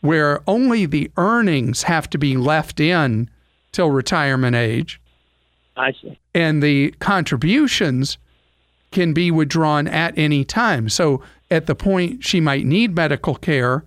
where 0.00 0.42
only 0.46 0.86
the 0.86 1.10
earnings 1.16 1.84
have 1.84 2.08
to 2.10 2.18
be 2.18 2.36
left 2.36 2.80
in 2.80 3.28
till 3.72 3.90
retirement 3.90 4.56
age 4.56 5.00
I 5.76 5.92
see. 5.92 6.18
and 6.34 6.62
the 6.62 6.92
contributions 7.00 8.18
can 8.94 9.12
be 9.12 9.30
withdrawn 9.30 9.86
at 9.86 10.16
any 10.16 10.44
time. 10.44 10.88
So 10.88 11.22
at 11.50 11.66
the 11.66 11.74
point 11.74 12.24
she 12.24 12.40
might 12.40 12.64
need 12.64 12.94
medical 12.94 13.34
care 13.34 13.84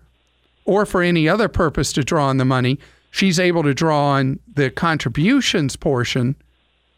or 0.65 0.85
for 0.85 1.01
any 1.01 1.27
other 1.27 1.47
purpose 1.47 1.91
to 1.93 2.03
draw 2.03 2.27
on 2.27 2.37
the 2.37 2.45
money, 2.45 2.77
she's 3.09 3.39
able 3.39 3.63
to 3.63 3.73
draw 3.73 4.09
on 4.09 4.39
the 4.53 4.69
contributions 4.69 5.75
portion 5.75 6.35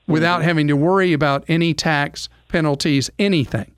without 0.07 0.39
mm-hmm. 0.39 0.47
having 0.47 0.67
to 0.67 0.75
worry 0.75 1.13
about 1.13 1.45
any 1.47 1.73
tax 1.73 2.27
penalties, 2.49 3.09
anything. 3.19 3.71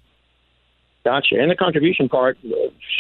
Gotcha. 1.04 1.40
And 1.40 1.52
the 1.52 1.56
contribution 1.56 2.08
part 2.08 2.38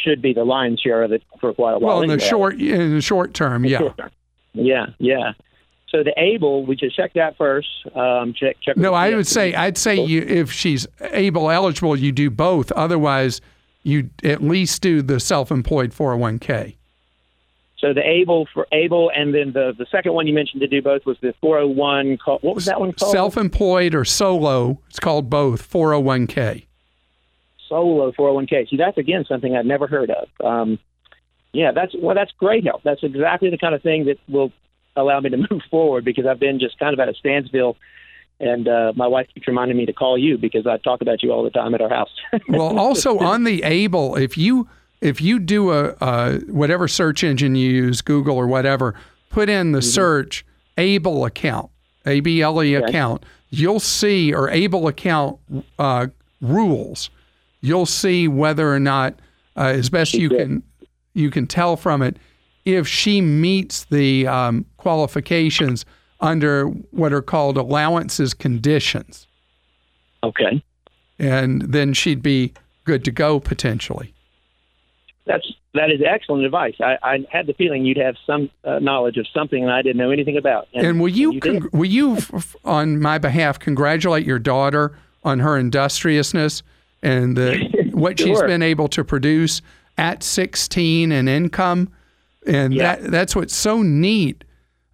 should 0.03 0.21
be 0.21 0.33
the 0.33 0.43
lion's 0.43 0.79
share 0.79 1.03
of 1.03 1.11
it 1.11 1.23
for 1.39 1.53
quite 1.53 1.73
a 1.73 1.79
while. 1.79 1.95
Well, 1.95 2.01
in 2.01 2.07
the 2.07 2.13
anyway. 2.13 2.29
short 2.29 2.59
in 2.59 2.95
the 2.95 3.01
short 3.01 3.33
term, 3.33 3.63
yeah. 3.63 3.89
Yeah, 4.53 4.87
yeah. 4.97 5.33
So 5.91 6.03
the 6.03 6.13
able, 6.17 6.65
we 6.65 6.77
just 6.77 6.95
check 6.95 7.13
that 7.13 7.37
first. 7.37 7.67
Um, 7.93 8.33
check, 8.33 8.55
check. 8.61 8.77
No, 8.77 8.93
I 8.93 9.13
would 9.13 9.27
say 9.27 9.53
I'd 9.53 9.77
say 9.77 10.01
you 10.01 10.21
if 10.21 10.49
she's 10.49 10.87
able 11.01 11.51
eligible, 11.51 11.97
you 11.97 12.13
do 12.13 12.29
both. 12.29 12.71
Otherwise, 12.71 13.41
you 13.83 14.09
at 14.23 14.41
least 14.41 14.81
do 14.81 15.01
the 15.01 15.19
self-employed 15.19 15.91
401k. 15.91 16.75
So 17.77 17.93
the 17.93 18.07
able 18.07 18.47
for 18.53 18.67
able, 18.71 19.11
and 19.13 19.33
then 19.33 19.51
the 19.51 19.73
the 19.77 19.87
second 19.91 20.13
one 20.13 20.27
you 20.27 20.33
mentioned 20.33 20.61
to 20.61 20.67
do 20.67 20.81
both 20.81 21.05
was 21.05 21.17
the 21.19 21.33
401. 21.41 22.19
Call, 22.19 22.39
what 22.41 22.55
was 22.55 22.65
that 22.65 22.79
one 22.79 22.93
called? 22.93 23.11
Self-employed 23.11 23.93
or 23.93 24.05
solo, 24.05 24.79
it's 24.87 24.99
called 24.99 25.29
both 25.29 25.69
401k. 25.69 26.67
Solo 27.67 28.11
401k. 28.11 28.69
See, 28.69 28.77
that's 28.77 28.97
again 28.97 29.25
something 29.27 29.57
I've 29.57 29.65
never 29.65 29.87
heard 29.87 30.11
of. 30.11 30.27
Um, 30.45 30.79
yeah, 31.53 31.71
that's 31.71 31.93
well, 31.99 32.15
that's 32.15 32.31
great 32.37 32.63
help. 32.63 32.83
That's 32.83 33.03
exactly 33.03 33.49
the 33.49 33.57
kind 33.57 33.75
of 33.75 33.81
thing 33.81 34.05
that 34.05 34.19
will 34.29 34.53
allow 34.95 35.19
me 35.19 35.29
to 35.29 35.37
move 35.51 35.61
forward 35.69 36.05
because 36.05 36.25
I've 36.25 36.39
been 36.39 36.59
just 36.59 36.77
kind 36.79 36.93
of 36.93 36.99
at 36.99 37.09
a 37.09 37.13
standstill. 37.13 37.77
And 38.39 38.67
uh, 38.67 38.93
my 38.95 39.05
wife 39.05 39.27
keeps 39.33 39.47
reminding 39.47 39.77
me 39.77 39.85
to 39.85 39.93
call 39.93 40.17
you 40.17 40.37
because 40.37 40.65
I 40.65 40.77
talk 40.77 41.01
about 41.01 41.21
you 41.21 41.31
all 41.31 41.43
the 41.43 41.51
time 41.51 41.75
at 41.75 41.81
our 41.81 41.89
house. 41.89 42.09
Well, 42.47 42.79
also 42.79 43.19
on 43.19 43.43
the 43.43 43.61
able, 43.63 44.15
if 44.15 44.37
you 44.37 44.67
if 44.99 45.21
you 45.21 45.39
do 45.39 45.71
a, 45.71 45.95
a 46.01 46.39
whatever 46.47 46.87
search 46.87 47.23
engine 47.23 47.55
you 47.55 47.69
use, 47.69 48.01
Google 48.01 48.37
or 48.37 48.47
whatever, 48.47 48.95
put 49.29 49.47
in 49.49 49.71
the 49.71 49.81
search 49.81 50.45
able 50.77 51.25
account, 51.25 51.69
A 52.05 52.19
B 52.19 52.41
L 52.41 52.63
E 52.63 52.73
account, 52.73 53.23
you'll 53.49 53.79
see 53.79 54.33
or 54.33 54.49
able 54.49 54.87
account 54.87 55.37
uh, 55.77 56.07
rules. 56.41 57.11
You'll 57.61 57.85
see 57.85 58.27
whether 58.27 58.73
or 58.73 58.79
not, 58.79 59.19
uh, 59.55 59.65
as 59.65 59.89
best 59.89 60.13
you 60.13 60.29
can 60.29 60.63
you 61.13 61.29
can 61.29 61.45
tell 61.45 61.75
from 61.75 62.01
it, 62.01 62.17
if 62.65 62.87
she 62.87 63.21
meets 63.21 63.85
the 63.85 64.27
um, 64.27 64.65
qualifications 64.81 65.85
under 66.19 66.65
what 66.91 67.13
are 67.13 67.21
called 67.21 67.57
allowances 67.57 68.33
conditions, 68.33 69.27
okay, 70.23 70.63
and 71.19 71.61
then 71.61 71.93
she'd 71.93 72.21
be 72.21 72.53
good 72.83 73.05
to 73.05 73.11
go 73.11 73.39
potentially. 73.39 74.13
that's 75.25 75.47
that 75.73 75.89
is 75.89 76.01
excellent 76.05 76.43
advice. 76.43 76.73
I, 76.81 76.97
I 77.01 77.25
had 77.31 77.47
the 77.47 77.53
feeling 77.53 77.85
you'd 77.85 77.95
have 77.97 78.15
some 78.27 78.49
uh, 78.65 78.79
knowledge 78.79 79.15
of 79.17 79.25
something 79.33 79.65
that 79.65 79.71
I 79.73 79.81
didn't 79.81 79.97
know 79.97 80.11
anything 80.11 80.35
about. 80.35 80.67
And 80.73 80.99
will 80.99 81.07
you, 81.07 81.39
did. 81.39 81.61
con- 81.61 81.69
will 81.71 81.85
you, 81.89 82.17
f- 82.17 82.57
on 82.65 82.99
my 82.99 83.17
behalf, 83.17 83.57
congratulate 83.57 84.25
your 84.25 84.37
daughter 84.39 84.97
on 85.23 85.39
her 85.39 85.57
industriousness 85.57 86.61
and 87.01 87.37
the, 87.37 87.89
what 87.93 88.19
she's 88.19 88.41
been 88.41 88.61
able 88.61 88.89
to 88.89 89.05
produce 89.05 89.61
at 89.97 90.23
16 90.23 91.09
and 91.13 91.29
income? 91.29 91.89
And 92.45 92.73
Yeah. 92.73 92.97
that, 92.97 93.09
that's 93.11 93.33
what's 93.33 93.55
so 93.55 93.81
neat 93.81 94.43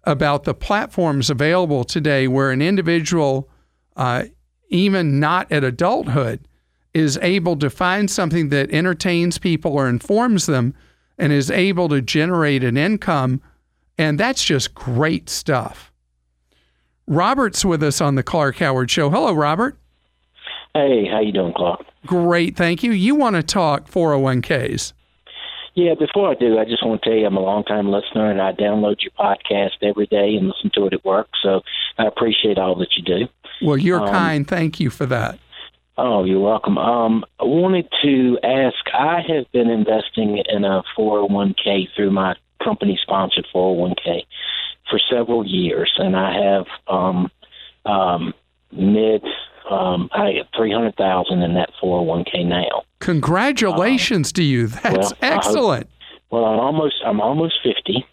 about 0.08 0.44
the 0.44 0.54
platforms 0.54 1.28
available 1.28 1.84
today, 1.84 2.26
where 2.26 2.50
an 2.50 2.62
individual, 2.62 3.46
uh, 3.94 4.24
even 4.70 5.20
not 5.20 5.52
at 5.52 5.62
adulthood, 5.62 6.40
is 6.94 7.18
able 7.20 7.56
to 7.56 7.68
find 7.68 8.10
something 8.10 8.48
that 8.48 8.70
entertains 8.70 9.36
people 9.36 9.72
or 9.72 9.86
informs 9.86 10.46
them 10.46 10.74
and 11.18 11.30
is 11.30 11.50
able 11.50 11.90
to 11.90 12.00
generate 12.00 12.64
an 12.64 12.78
income. 12.78 13.42
And 13.98 14.18
that's 14.18 14.42
just 14.42 14.74
great 14.74 15.28
stuff. 15.28 15.92
Robert's 17.06 17.62
with 17.64 17.82
us 17.82 18.00
on 18.00 18.14
the 18.14 18.22
Clark 18.22 18.56
Howard 18.56 18.90
Show. 18.90 19.10
Hello, 19.10 19.34
Robert. 19.34 19.78
Hey, 20.72 21.06
how 21.06 21.20
you 21.20 21.32
doing, 21.32 21.52
Clark? 21.52 21.84
Great, 22.06 22.56
thank 22.56 22.82
you. 22.82 22.92
You 22.92 23.14
want 23.14 23.36
to 23.36 23.42
talk 23.42 23.90
401ks? 23.90 24.94
Yeah, 25.78 25.94
before 25.94 26.28
I 26.28 26.34
do, 26.34 26.58
I 26.58 26.64
just 26.64 26.84
want 26.84 27.00
to 27.00 27.08
tell 27.08 27.16
you 27.16 27.24
I'm 27.24 27.36
a 27.36 27.40
long-time 27.40 27.88
listener, 27.88 28.28
and 28.28 28.42
I 28.42 28.50
download 28.50 28.96
your 29.00 29.12
podcast 29.12 29.80
every 29.80 30.06
day 30.06 30.34
and 30.34 30.48
listen 30.48 30.72
to 30.74 30.86
it 30.86 30.92
at 30.92 31.04
work. 31.04 31.28
So 31.40 31.60
I 31.96 32.06
appreciate 32.06 32.58
all 32.58 32.74
that 32.80 32.96
you 32.96 33.04
do. 33.04 33.28
Well, 33.62 33.78
you're 33.78 34.00
Um, 34.02 34.08
kind. 34.08 34.48
Thank 34.48 34.80
you 34.80 34.90
for 34.90 35.06
that. 35.06 35.38
Oh, 35.96 36.24
you're 36.24 36.40
welcome. 36.40 36.78
Um, 36.78 37.24
I 37.38 37.44
wanted 37.44 37.88
to 38.02 38.40
ask. 38.42 38.74
I 38.92 39.20
have 39.28 39.48
been 39.52 39.70
investing 39.70 40.38
in 40.38 40.64
a 40.64 40.82
401k 40.96 41.86
through 41.94 42.10
my 42.10 42.34
company-sponsored 42.60 43.46
401k 43.54 44.24
for 44.90 44.98
several 45.08 45.46
years, 45.46 45.92
and 45.96 46.16
I 46.16 46.42
have 46.42 46.66
um, 46.88 47.30
um, 47.84 48.34
mid. 48.72 49.22
Um, 49.68 50.08
I 50.12 50.32
have 50.38 50.46
three 50.56 50.72
hundred 50.72 50.96
thousand 50.96 51.42
in 51.42 51.54
that 51.54 51.70
401k 51.82 52.46
now. 52.46 52.84
Congratulations 53.00 54.32
to 54.32 54.42
you. 54.42 54.68
That's 54.68 54.96
well, 54.96 55.12
I 55.22 55.26
excellent. 55.26 55.90
Well, 56.30 56.44
I'm 56.44 56.58
almost 56.58 56.96
I'm 57.04 57.20
almost 57.20 57.58
fifty, 57.62 58.06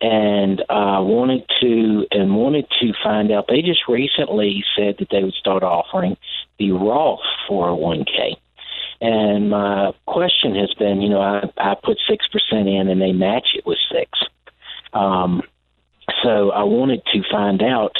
and 0.00 0.64
I 0.70 1.00
wanted 1.00 1.44
to 1.60 2.06
and 2.10 2.34
wanted 2.34 2.66
to 2.80 2.92
find 3.02 3.30
out. 3.30 3.46
They 3.48 3.62
just 3.62 3.88
recently 3.88 4.64
said 4.76 4.96
that 4.98 5.08
they 5.10 5.22
would 5.22 5.34
start 5.34 5.62
offering 5.62 6.16
the 6.58 6.72
Roth 6.72 7.20
401k, 7.48 8.36
and 9.00 9.50
my 9.50 9.92
question 10.06 10.54
has 10.56 10.72
been, 10.74 11.00
you 11.02 11.10
know, 11.10 11.20
I 11.20 11.50
I 11.58 11.74
put 11.82 11.98
six 12.08 12.26
percent 12.28 12.68
in, 12.68 12.88
and 12.88 13.00
they 13.00 13.12
match 13.12 13.48
it 13.54 13.66
with 13.66 13.78
six. 13.92 14.10
Um, 14.92 15.42
so 16.22 16.50
I 16.50 16.64
wanted 16.64 17.02
to 17.12 17.22
find 17.30 17.62
out 17.62 17.92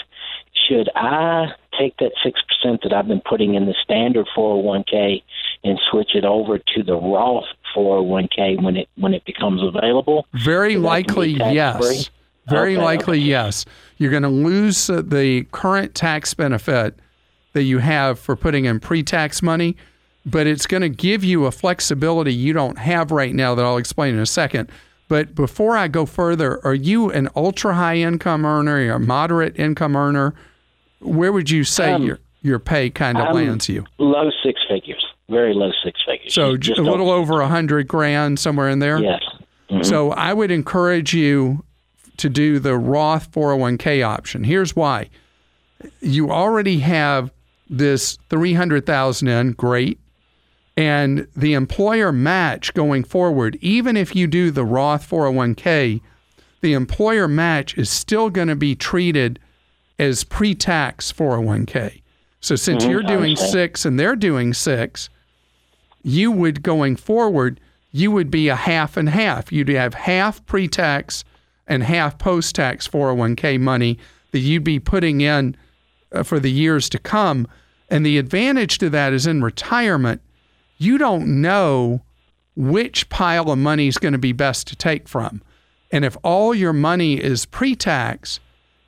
should 0.68 0.88
I 0.94 1.46
take 1.78 1.96
that 1.98 2.12
six 2.22 2.40
percent 2.42 2.82
that 2.82 2.92
I've 2.92 3.08
been 3.08 3.22
putting 3.22 3.54
in 3.54 3.66
the 3.66 3.74
standard 3.82 4.26
401k 4.36 5.22
and 5.64 5.78
switch 5.90 6.14
it 6.14 6.24
over 6.24 6.58
to 6.58 6.82
the 6.82 6.94
Roth 6.94 7.44
401k 7.74 8.62
when 8.62 8.76
it 8.76 8.88
when 8.96 9.14
it 9.14 9.24
becomes 9.24 9.62
available? 9.62 10.26
Very 10.34 10.74
So 10.74 10.80
likely, 10.80 11.30
yes. 11.32 12.10
Very 12.48 12.76
Okay, 12.76 12.84
likely, 12.84 13.18
yes. 13.20 13.64
You're 13.98 14.10
going 14.10 14.24
to 14.24 14.28
lose 14.28 14.90
uh, 14.90 15.02
the 15.04 15.44
current 15.52 15.94
tax 15.94 16.34
benefit 16.34 16.98
that 17.52 17.62
you 17.62 17.78
have 17.78 18.18
for 18.18 18.34
putting 18.34 18.64
in 18.64 18.80
pre 18.80 19.02
tax 19.02 19.42
money, 19.42 19.76
but 20.26 20.46
it's 20.46 20.66
going 20.66 20.82
to 20.82 20.88
give 20.88 21.22
you 21.22 21.46
a 21.46 21.52
flexibility 21.52 22.34
you 22.34 22.52
don't 22.52 22.78
have 22.78 23.10
right 23.10 23.34
now 23.34 23.54
that 23.54 23.64
I'll 23.64 23.76
explain 23.76 24.14
in 24.14 24.20
a 24.20 24.26
second. 24.26 24.70
But 25.10 25.34
before 25.34 25.76
I 25.76 25.88
go 25.88 26.06
further, 26.06 26.64
are 26.64 26.72
you 26.72 27.10
an 27.10 27.28
ultra 27.34 27.74
high 27.74 27.96
income 27.96 28.46
earner, 28.46 28.76
or 28.76 28.92
a 28.92 29.00
moderate 29.00 29.58
income 29.58 29.96
earner? 29.96 30.34
Where 31.00 31.32
would 31.32 31.50
you 31.50 31.64
say 31.64 31.92
Um, 31.94 32.02
your 32.04 32.20
your 32.42 32.60
pay 32.60 32.90
kind 32.90 33.18
of 33.18 33.34
lands 33.34 33.68
you? 33.68 33.84
Low 33.98 34.30
six 34.44 34.60
figures, 34.68 35.04
very 35.28 35.52
low 35.52 35.72
six 35.82 36.00
figures. 36.06 36.32
So 36.32 36.56
Just 36.56 36.78
a 36.78 36.82
little 36.82 37.10
over 37.10 37.40
a 37.40 37.48
hundred 37.48 37.88
grand, 37.88 38.38
somewhere 38.38 38.68
in 38.68 38.78
there. 38.78 38.98
Yes. 38.98 39.20
Mhm. 39.68 39.84
So 39.84 40.12
I 40.12 40.32
would 40.32 40.52
encourage 40.52 41.12
you 41.12 41.64
to 42.18 42.28
do 42.28 42.60
the 42.60 42.76
Roth 42.76 43.32
401k 43.32 44.02
option. 44.04 44.44
Here's 44.44 44.76
why. 44.76 45.08
You 46.00 46.30
already 46.30 46.78
have 46.80 47.32
this 47.68 48.16
300,000 48.28 49.26
in, 49.28 49.52
great. 49.52 49.98
And 50.80 51.26
the 51.36 51.52
employer 51.52 52.10
match 52.10 52.72
going 52.72 53.04
forward, 53.04 53.58
even 53.60 53.98
if 53.98 54.16
you 54.16 54.26
do 54.26 54.50
the 54.50 54.64
Roth 54.64 55.06
401k, 55.06 56.00
the 56.62 56.72
employer 56.72 57.28
match 57.28 57.76
is 57.76 57.90
still 57.90 58.30
going 58.30 58.48
to 58.48 58.56
be 58.56 58.74
treated 58.74 59.38
as 59.98 60.24
pre-tax 60.24 61.12
401k. 61.12 62.00
So 62.40 62.56
since 62.56 62.84
Mhm, 62.84 62.90
you're 62.90 63.02
doing 63.02 63.32
understand. 63.32 63.52
6 63.52 63.84
and 63.84 64.00
they're 64.00 64.16
doing 64.16 64.54
6, 64.54 65.10
you 66.02 66.32
would 66.32 66.62
going 66.62 66.96
forward, 66.96 67.60
you 67.92 68.10
would 68.10 68.30
be 68.30 68.48
a 68.48 68.56
half 68.56 68.96
and 68.96 69.10
half. 69.10 69.52
You'd 69.52 69.68
have 69.68 69.92
half 69.92 70.44
pre 70.46 70.66
tax 70.66 71.24
and 71.68 71.82
half 71.82 72.16
post 72.16 72.54
tax 72.54 72.88
401k 72.88 73.58
money 73.60 73.98
that 74.30 74.38
you'd 74.38 74.64
be 74.64 74.80
putting 74.80 75.20
in 75.20 75.56
uh, 76.10 76.22
for 76.22 76.40
the 76.40 76.50
years 76.50 76.88
to 76.88 76.98
come. 76.98 77.46
And 77.90 78.06
the 78.06 78.16
advantage 78.16 78.78
to 78.78 78.88
that 78.88 79.12
is 79.12 79.26
in 79.26 79.42
retirement, 79.42 80.22
you 80.80 80.96
don't 80.96 81.40
know 81.42 82.00
which 82.56 83.08
pile 83.10 83.50
of 83.50 83.58
money 83.58 83.86
is 83.86 83.98
going 83.98 84.12
to 84.12 84.18
be 84.18 84.32
best 84.32 84.66
to 84.68 84.76
take 84.76 85.06
from. 85.06 85.42
And 85.92 86.04
if 86.04 86.16
all 86.22 86.54
your 86.54 86.72
money 86.72 87.14
is 87.14 87.44
pre 87.44 87.76
tax, 87.76 88.40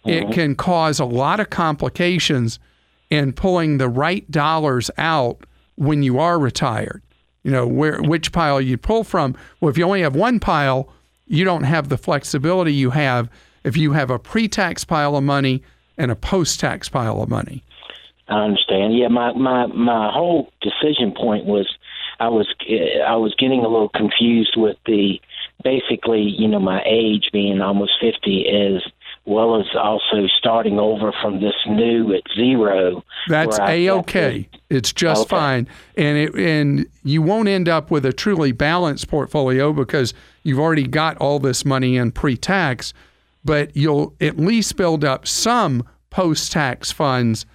it 0.05 0.25
mm-hmm. 0.25 0.33
can 0.33 0.55
cause 0.55 0.99
a 0.99 1.05
lot 1.05 1.39
of 1.39 1.51
complications 1.51 2.59
in 3.11 3.33
pulling 3.33 3.77
the 3.77 3.89
right 3.89 4.29
dollars 4.31 4.91
out 4.97 5.45
when 5.77 6.03
you 6.03 6.19
are 6.19 6.39
retired. 6.39 7.03
You 7.45 7.51
know, 7.51 7.67
where 7.67 8.01
which 8.01 8.33
pile 8.33 8.61
you 8.61 8.79
pull 8.79 9.05
from. 9.05 9.37
Well, 9.61 9.69
if 9.69 9.77
you 9.77 9.85
only 9.85 10.03
have 10.03 10.15
one 10.15 10.41
pile, 10.41 10.89
you 11.27 11.45
don't 11.45 11.65
have 11.65 11.89
the 11.89 11.99
flexibility 11.99 12.73
you 12.73 12.91
have 12.91 13.29
if 13.65 13.77
you 13.77 13.93
have 13.93 14.11
a 14.11 14.19
pre 14.19 14.49
tax 14.49 14.85
pile 14.85 15.17
of 15.17 15.25
money 15.25 15.63
and 15.99 16.11
a 16.11 16.17
post 16.17 16.61
tax 16.61 16.89
pile 16.89 17.21
of 17.21 17.29
money. 17.29 17.65
I 18.29 18.45
understand. 18.45 18.97
Yeah, 18.97 19.09
my 19.09 19.33
my 19.33 19.67
my 19.67 20.11
whole 20.13 20.51
decision 20.63 21.13
point 21.13 21.45
was 21.45 21.67
I 22.23 22.29
was 22.29 22.47
I 23.07 23.17
was 23.17 23.35
getting 23.37 23.61
a 23.65 23.69
little 23.69 23.89
confused 23.89 24.55
with 24.57 24.77
the 24.87 25.21
basically 25.65 26.23
you 26.23 26.47
know 26.47 26.61
my 26.61 26.81
age 26.87 27.31
being 27.33 27.61
almost 27.61 27.93
fifty 28.01 28.47
as 28.49 28.83
well 29.25 29.61
as 29.61 29.67
also 29.77 30.27
starting 30.39 30.79
over 30.79 31.13
from 31.21 31.41
this 31.41 31.55
new 31.69 32.13
at 32.15 32.23
zero. 32.35 33.05
That's 33.29 33.59
a 33.59 33.89
okay. 33.91 34.49
It's 34.71 34.93
just 34.93 35.23
Okay. 35.23 35.37
fine, 35.37 35.69
and 35.97 36.17
it 36.19 36.35
and 36.35 36.87
you 37.05 37.23
won't 37.23 37.49
end 37.49 37.69
up 37.69 37.91
with 37.91 38.05
a 38.07 38.13
truly 38.13 38.53
balanced 38.53 39.09
portfolio 39.09 39.73
because 39.73 40.15
you've 40.45 40.59
already 40.61 40.87
got 40.87 41.17
all 41.19 41.39
this 41.41 41.65
money 41.65 41.97
in 41.97 42.13
pre-tax, 42.13 42.93
but 43.45 43.77
you'll 43.77 44.15
at 44.21 44.39
least 44.39 44.77
build 44.77 45.05
up 45.05 45.27
some 45.27 45.85
post-tax 46.11 46.93
funds 46.93 47.47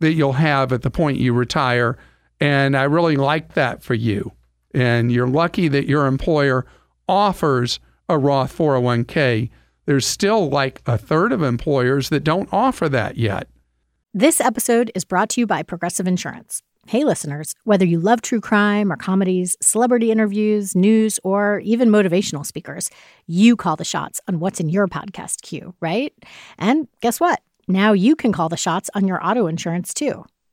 that 0.00 0.12
you'll 0.12 0.34
have 0.34 0.72
at 0.72 0.82
the 0.82 0.90
point 0.90 1.18
you 1.18 1.32
retire, 1.32 1.96
and 2.42 2.76
I 2.76 2.82
really 2.82 3.14
like 3.14 3.54
that 3.54 3.84
for 3.84 3.94
you. 3.94 4.32
And 4.74 5.12
you're 5.12 5.28
lucky 5.28 5.68
that 5.68 5.86
your 5.86 6.06
employer 6.06 6.66
offers 7.08 7.78
a 8.08 8.18
Roth 8.18 8.56
401k. 8.58 9.48
There's 9.86 10.04
still 10.04 10.48
like 10.48 10.82
a 10.84 10.98
third 10.98 11.30
of 11.30 11.42
employers 11.42 12.08
that 12.08 12.24
don't 12.24 12.48
offer 12.52 12.88
that 12.88 13.16
yet. 13.16 13.48
This 14.12 14.40
episode 14.40 14.90
is 14.92 15.04
brought 15.04 15.28
to 15.30 15.40
you 15.40 15.46
by 15.46 15.62
Progressive 15.62 16.08
Insurance. 16.08 16.62
Hey, 16.88 17.04
listeners, 17.04 17.54
whether 17.62 17.84
you 17.84 18.00
love 18.00 18.22
true 18.22 18.40
crime 18.40 18.92
or 18.92 18.96
comedies, 18.96 19.56
celebrity 19.62 20.10
interviews, 20.10 20.74
news, 20.74 21.20
or 21.22 21.60
even 21.60 21.90
motivational 21.90 22.44
speakers, 22.44 22.90
you 23.28 23.54
call 23.54 23.76
the 23.76 23.84
shots 23.84 24.20
on 24.26 24.40
what's 24.40 24.58
in 24.58 24.68
your 24.68 24.88
podcast 24.88 25.42
queue, 25.42 25.76
right? 25.80 26.12
And 26.58 26.88
guess 27.00 27.20
what? 27.20 27.40
Now 27.68 27.92
you 27.92 28.16
can 28.16 28.32
call 28.32 28.48
the 28.48 28.56
shots 28.56 28.90
on 28.96 29.06
your 29.06 29.24
auto 29.24 29.46
insurance 29.46 29.94
too. 29.94 30.24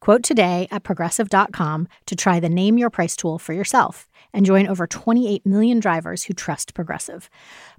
Quote 0.00 0.22
today 0.22 0.68
at 0.70 0.82
progressive.com 0.82 1.88
to 2.06 2.16
try 2.16 2.40
the 2.40 2.48
Name 2.48 2.78
Your 2.78 2.90
Price 2.90 3.16
tool 3.16 3.38
for 3.38 3.52
yourself 3.52 4.08
and 4.32 4.46
join 4.46 4.66
over 4.66 4.86
28 4.86 5.44
million 5.46 5.80
drivers 5.80 6.24
who 6.24 6.34
trust 6.34 6.74
Progressive. 6.74 7.30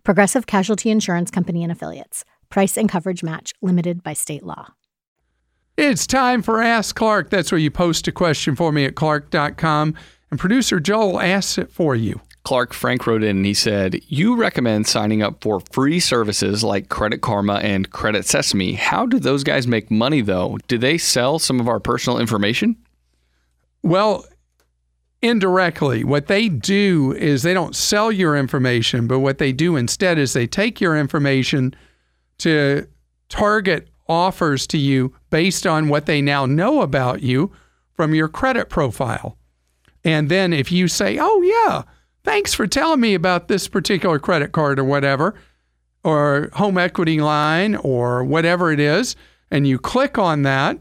Progressive 0.03 0.45
Casualty 0.47 0.89
Insurance 0.89 1.31
Company 1.31 1.63
and 1.63 1.71
Affiliates. 1.71 2.25
Price 2.49 2.77
and 2.77 2.89
coverage 2.89 3.23
match 3.23 3.53
limited 3.61 4.03
by 4.03 4.13
state 4.13 4.43
law. 4.43 4.73
It's 5.77 6.05
time 6.05 6.41
for 6.41 6.61
Ask 6.61 6.95
Clark. 6.95 7.29
That's 7.29 7.51
where 7.51 7.59
you 7.59 7.71
post 7.71 8.07
a 8.07 8.11
question 8.11 8.55
for 8.55 8.73
me 8.73 8.83
at 8.83 8.95
clark.com, 8.95 9.95
and 10.29 10.39
producer 10.39 10.81
Joel 10.81 11.21
asks 11.21 11.57
it 11.57 11.71
for 11.71 11.95
you. 11.95 12.19
Clark 12.43 12.73
Frank 12.73 13.05
wrote 13.05 13.23
in 13.23 13.37
and 13.37 13.45
he 13.45 13.53
said, 13.53 14.01
You 14.07 14.35
recommend 14.35 14.87
signing 14.87 15.21
up 15.21 15.43
for 15.43 15.59
free 15.71 15.99
services 15.99 16.63
like 16.63 16.89
Credit 16.89 17.21
Karma 17.21 17.55
and 17.55 17.91
Credit 17.91 18.25
Sesame. 18.25 18.73
How 18.73 19.05
do 19.05 19.19
those 19.19 19.43
guys 19.43 19.67
make 19.67 19.91
money, 19.91 20.21
though? 20.21 20.57
Do 20.67 20.77
they 20.77 20.97
sell 20.97 21.39
some 21.39 21.59
of 21.59 21.67
our 21.67 21.79
personal 21.79 22.17
information? 22.17 22.77
Well, 23.83 24.25
indirectly, 25.21 26.03
what 26.03 26.27
they 26.27 26.49
do 26.49 27.13
is 27.13 27.43
they 27.43 27.53
don't 27.53 27.75
sell 27.75 28.11
your 28.11 28.37
information, 28.37 29.07
but 29.07 29.19
what 29.19 29.37
they 29.37 29.51
do 29.51 29.75
instead 29.75 30.17
is 30.17 30.33
they 30.33 30.47
take 30.47 30.79
your 30.79 30.97
information 30.97 31.75
to 32.39 32.87
target 33.27 33.89
offers 34.07 34.65
to 34.67 34.77
you 34.77 35.13
based 35.29 35.67
on 35.67 35.87
what 35.87 36.05
they 36.05 36.21
now 36.21 36.45
know 36.45 36.81
about 36.81 37.21
you 37.21 37.51
from 37.93 38.15
your 38.15 38.27
credit 38.27 38.69
profile. 38.69 39.37
And 40.03 40.29
then 40.29 40.53
if 40.53 40.71
you 40.71 40.87
say, 40.87 41.17
oh, 41.19 41.41
yeah, 41.41 41.83
thanks 42.23 42.53
for 42.53 42.67
telling 42.67 42.99
me 42.99 43.13
about 43.13 43.47
this 43.47 43.67
particular 43.67 44.19
credit 44.19 44.51
card 44.51 44.79
or 44.79 44.83
whatever, 44.83 45.35
or 46.03 46.49
home 46.53 46.77
equity 46.77 47.19
line 47.19 47.75
or 47.75 48.23
whatever 48.23 48.71
it 48.71 48.79
is, 48.79 49.15
and 49.51 49.67
you 49.67 49.77
click 49.77 50.17
on 50.17 50.43
that, 50.43 50.79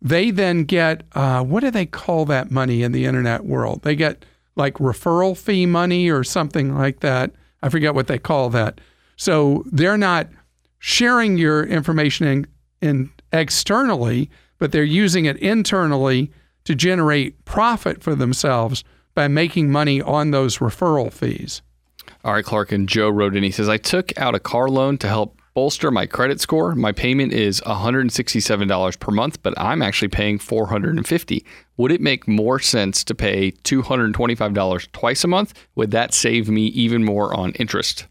they 0.00 0.30
then 0.30 0.64
get 0.64 1.02
uh, 1.12 1.42
what 1.42 1.60
do 1.60 1.70
they 1.70 1.86
call 1.86 2.24
that 2.26 2.50
money 2.50 2.82
in 2.82 2.92
the 2.92 3.04
internet 3.04 3.44
world? 3.44 3.82
They 3.82 3.96
get 3.96 4.24
like 4.54 4.74
referral 4.74 5.36
fee 5.36 5.66
money 5.66 6.08
or 6.10 6.24
something 6.24 6.74
like 6.74 7.00
that. 7.00 7.32
I 7.62 7.68
forget 7.68 7.94
what 7.94 8.06
they 8.06 8.18
call 8.18 8.50
that. 8.50 8.80
So 9.16 9.64
they're 9.70 9.98
not 9.98 10.28
sharing 10.78 11.38
your 11.38 11.64
information 11.64 12.26
in, 12.26 12.46
in 12.80 13.10
externally, 13.32 14.30
but 14.58 14.72
they're 14.72 14.84
using 14.84 15.24
it 15.24 15.36
internally 15.38 16.30
to 16.64 16.74
generate 16.74 17.44
profit 17.44 18.02
for 18.02 18.14
themselves 18.14 18.84
by 19.16 19.26
making 19.26 19.72
money 19.72 20.00
on 20.00 20.30
those 20.30 20.58
referral 20.58 21.12
fees. 21.12 21.62
All 22.22 22.34
right, 22.34 22.44
Clark 22.44 22.70
and 22.70 22.88
Joe 22.88 23.08
wrote 23.08 23.34
in. 23.34 23.42
He 23.42 23.50
says, 23.50 23.68
I 23.68 23.78
took 23.78 24.16
out 24.16 24.36
a 24.36 24.40
car 24.40 24.68
loan 24.68 24.98
to 24.98 25.08
help 25.08 25.40
bolster 25.54 25.90
my 25.90 26.04
credit 26.04 26.38
score. 26.38 26.74
My 26.74 26.92
payment 26.92 27.32
is 27.32 27.62
$167 27.62 29.00
per 29.00 29.10
month, 29.10 29.42
but 29.42 29.58
I'm 29.58 29.80
actually 29.80 30.08
paying 30.08 30.38
450. 30.38 31.44
Would 31.78 31.90
it 31.90 32.00
make 32.02 32.28
more 32.28 32.60
sense 32.60 33.02
to 33.04 33.14
pay 33.14 33.52
$225 33.52 34.92
twice 34.92 35.24
a 35.24 35.28
month? 35.28 35.54
Would 35.74 35.92
that 35.92 36.12
save 36.12 36.50
me 36.50 36.66
even 36.66 37.02
more 37.04 37.34
on 37.34 37.52
interest? 37.52 38.06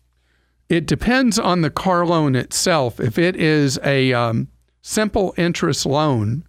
It 0.69 0.87
depends 0.87 1.37
on 1.37 1.61
the 1.61 1.69
car 1.69 2.03
loan 2.05 2.35
itself. 2.35 2.99
If 2.99 3.19
it 3.19 3.35
is 3.35 3.77
a 3.83 4.11
um, 4.13 4.47
simple 4.81 5.35
interest 5.37 5.85
loan 5.85 6.45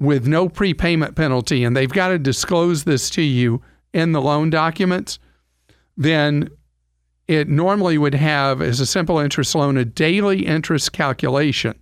with 0.00 0.26
no 0.26 0.48
prepayment 0.48 1.14
penalty, 1.14 1.62
and 1.62 1.76
they've 1.76 1.92
got 1.92 2.08
to 2.08 2.18
disclose 2.18 2.84
this 2.84 3.10
to 3.10 3.22
you 3.22 3.62
in 3.92 4.12
the 4.12 4.20
loan 4.20 4.50
documents, 4.50 5.18
then 5.96 6.48
it 7.28 7.48
normally 7.48 7.98
would 7.98 8.14
have, 8.14 8.60
as 8.62 8.80
a 8.80 8.86
simple 8.86 9.18
interest 9.18 9.54
loan, 9.54 9.76
a 9.76 9.84
daily 9.84 10.46
interest 10.46 10.92
calculation. 10.92 11.78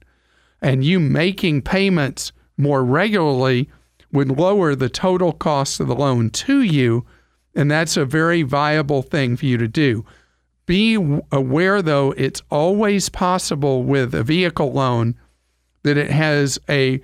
And 0.61 0.85
you 0.85 0.99
making 0.99 1.63
payments 1.63 2.33
more 2.57 2.85
regularly 2.85 3.71
would 4.13 4.37
lower 4.37 4.75
the 4.75 4.89
total 4.89 5.33
cost 5.33 5.79
of 5.79 5.87
the 5.87 5.95
loan 5.95 6.31
to 6.31 6.61
you. 6.61 7.07
And 7.55 7.71
that's 7.71 7.97
a 7.97 8.05
very 8.05 8.43
viable 8.43 9.03
thing 9.03 9.37
for 9.37 9.47
you 9.47 9.57
to 9.59 9.69
do. 9.69 10.05
Be 10.67 10.95
aware, 11.31 11.81
though, 11.81 12.13
it's 12.17 12.43
always 12.51 13.09
possible 13.09 13.85
with 13.85 14.15
a 14.15 14.25
vehicle 14.25 14.73
loan 14.73 15.15
that 15.85 15.97
it 15.97 16.11
has 16.11 16.59
a 16.69 17.01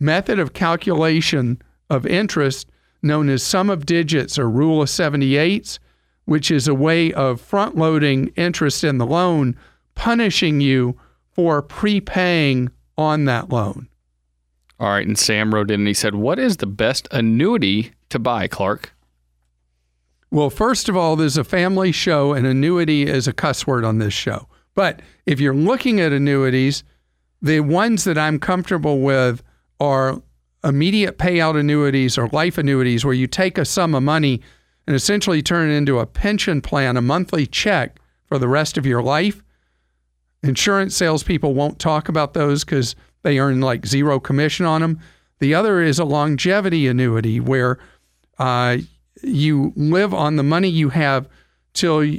method 0.00 0.38
of 0.38 0.52
calculation 0.52 1.60
of 1.90 2.06
interest 2.06 2.68
known 3.02 3.28
as 3.28 3.42
sum 3.42 3.70
of 3.70 3.86
digits 3.86 4.38
or 4.38 4.48
rule 4.48 4.82
of 4.82 4.88
78s, 4.88 5.78
which 6.24 6.50
is 6.50 6.68
a 6.68 6.74
way 6.74 7.12
of 7.12 7.40
front 7.40 7.76
loading 7.76 8.32
interest 8.36 8.84
in 8.84 8.98
the 8.98 9.06
loan, 9.06 9.56
punishing 9.94 10.60
you 10.60 10.98
for 11.30 11.62
prepaying 11.62 12.70
on 12.96 13.24
that 13.26 13.50
loan. 13.50 13.88
All 14.80 14.90
right, 14.90 15.06
and 15.06 15.18
Sam 15.18 15.54
wrote 15.54 15.70
in 15.70 15.80
and 15.80 15.88
he 15.88 15.94
said, 15.94 16.14
What 16.14 16.38
is 16.38 16.58
the 16.58 16.66
best 16.66 17.08
annuity 17.10 17.92
to 18.10 18.18
buy, 18.18 18.46
Clark? 18.46 18.92
Well, 20.30 20.50
first 20.50 20.88
of 20.88 20.96
all, 20.96 21.16
there's 21.16 21.38
a 21.38 21.44
family 21.44 21.90
show, 21.90 22.32
and 22.32 22.46
annuity 22.46 23.06
is 23.06 23.26
a 23.26 23.32
cuss 23.32 23.66
word 23.66 23.84
on 23.84 23.98
this 23.98 24.12
show. 24.12 24.46
But 24.74 25.00
if 25.26 25.40
you're 25.40 25.54
looking 25.54 26.00
at 26.00 26.12
annuities, 26.12 26.84
the 27.40 27.60
ones 27.60 28.04
that 28.04 28.18
I'm 28.18 28.38
comfortable 28.38 29.00
with 29.00 29.42
are 29.80 30.22
immediate 30.64 31.18
payout 31.18 31.58
annuities 31.58 32.18
or 32.18 32.28
life 32.28 32.58
annuities 32.58 33.04
where 33.04 33.14
you 33.14 33.26
take 33.26 33.58
a 33.58 33.64
sum 33.64 33.94
of 33.94 34.02
money 34.02 34.40
and 34.86 34.96
essentially 34.96 35.42
turn 35.42 35.70
it 35.70 35.74
into 35.74 35.98
a 35.98 36.06
pension 36.06 36.60
plan, 36.60 36.96
a 36.96 37.02
monthly 37.02 37.46
check 37.46 38.00
for 38.26 38.38
the 38.38 38.48
rest 38.48 38.76
of 38.76 38.86
your 38.86 39.02
life. 39.02 39.42
Insurance 40.42 40.96
salespeople 40.96 41.54
won't 41.54 41.78
talk 41.78 42.08
about 42.08 42.34
those 42.34 42.64
because 42.64 42.96
they 43.22 43.38
earn 43.38 43.60
like 43.60 43.86
zero 43.86 44.18
commission 44.20 44.66
on 44.66 44.80
them. 44.80 45.00
The 45.40 45.54
other 45.54 45.82
is 45.82 45.98
a 45.98 46.04
longevity 46.04 46.86
annuity 46.88 47.38
where 47.38 47.78
uh, 48.38 48.78
you 49.22 49.72
live 49.76 50.14
on 50.14 50.36
the 50.36 50.42
money 50.42 50.68
you 50.68 50.90
have 50.90 51.28
till 51.74 52.18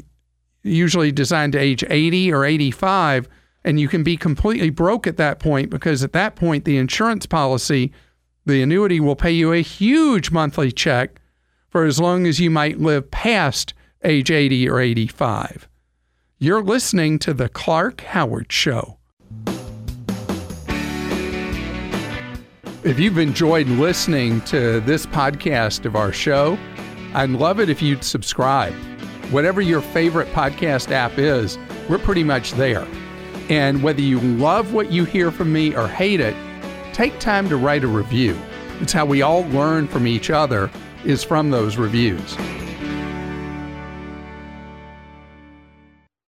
usually 0.64 1.12
designed 1.12 1.54
to 1.54 1.60
age 1.60 1.84
80 1.90 2.34
or 2.34 2.46
85, 2.46 3.28
and 3.64 3.80
you 3.80 3.88
can 3.88 4.04
be 4.04 4.18
completely 4.18 4.70
broke 4.70 5.06
at 5.08 5.18
that 5.18 5.40
point 5.40 5.70
because 5.70 6.04
at 6.04 6.14
that 6.14 6.36
point, 6.36 6.66
the 6.66 6.78
insurance 6.78 7.26
policy, 7.26 7.92
the 8.46 8.62
annuity 8.62 9.00
will 9.00 9.16
pay 9.16 9.32
you 9.32 9.52
a 9.52 9.62
huge 9.62 10.32
monthly 10.32 10.72
check 10.72 11.22
for 11.70 11.86
as 11.86 12.00
long 12.00 12.26
as 12.26 12.40
you 12.40 12.50
might 12.50 12.80
live 12.80 13.12
past 13.12 13.74
age 14.04 14.32
80 14.32 14.70
or 14.70 14.80
85. 14.80 15.68
You're 16.40 16.64
listening 16.64 17.20
to 17.20 17.34
The 17.34 17.50
Clark 17.50 18.02
Howard 18.02 18.52
Show. 18.52 18.98
If 22.82 22.98
you've 22.98 23.18
enjoyed 23.18 23.68
listening 23.68 24.40
to 24.42 24.80
this 24.80 25.06
podcast 25.06 25.86
of 25.86 25.98
our 25.98 26.14
show, 26.14 26.58
I'd 27.14 27.30
love 27.32 27.60
it 27.60 27.70
if 27.70 27.82
you'd 27.82 28.06
subscribe. 28.06 28.74
Whatever 29.32 29.60
your 29.60 29.82
favorite 29.82 30.30
podcast 30.30 30.92
app 30.92 31.18
is, 31.18 31.58
we're 31.90 31.98
pretty 31.98 32.24
much 32.24 32.54
there. 32.54 32.88
And 33.50 33.82
whether 33.82 34.02
you 34.02 34.20
love 34.20 34.74
what 34.74 34.92
you 34.92 35.06
hear 35.06 35.32
from 35.32 35.52
me 35.52 35.76
or 35.76 35.88
hate 35.88 36.20
it, 36.20 36.36
take 36.94 37.20
time 37.20 37.50
to 37.50 37.58
write 37.58 37.84
a 37.84 37.88
review. 37.88 38.38
It's 38.80 38.94
how 38.94 39.06
we 39.06 39.24
all 39.24 39.42
learn 39.50 39.88
from 39.88 40.06
each 40.08 40.30
other 40.30 40.70
is 41.04 41.24
from 41.24 41.50
those 41.50 41.78
reviews. 41.78 42.38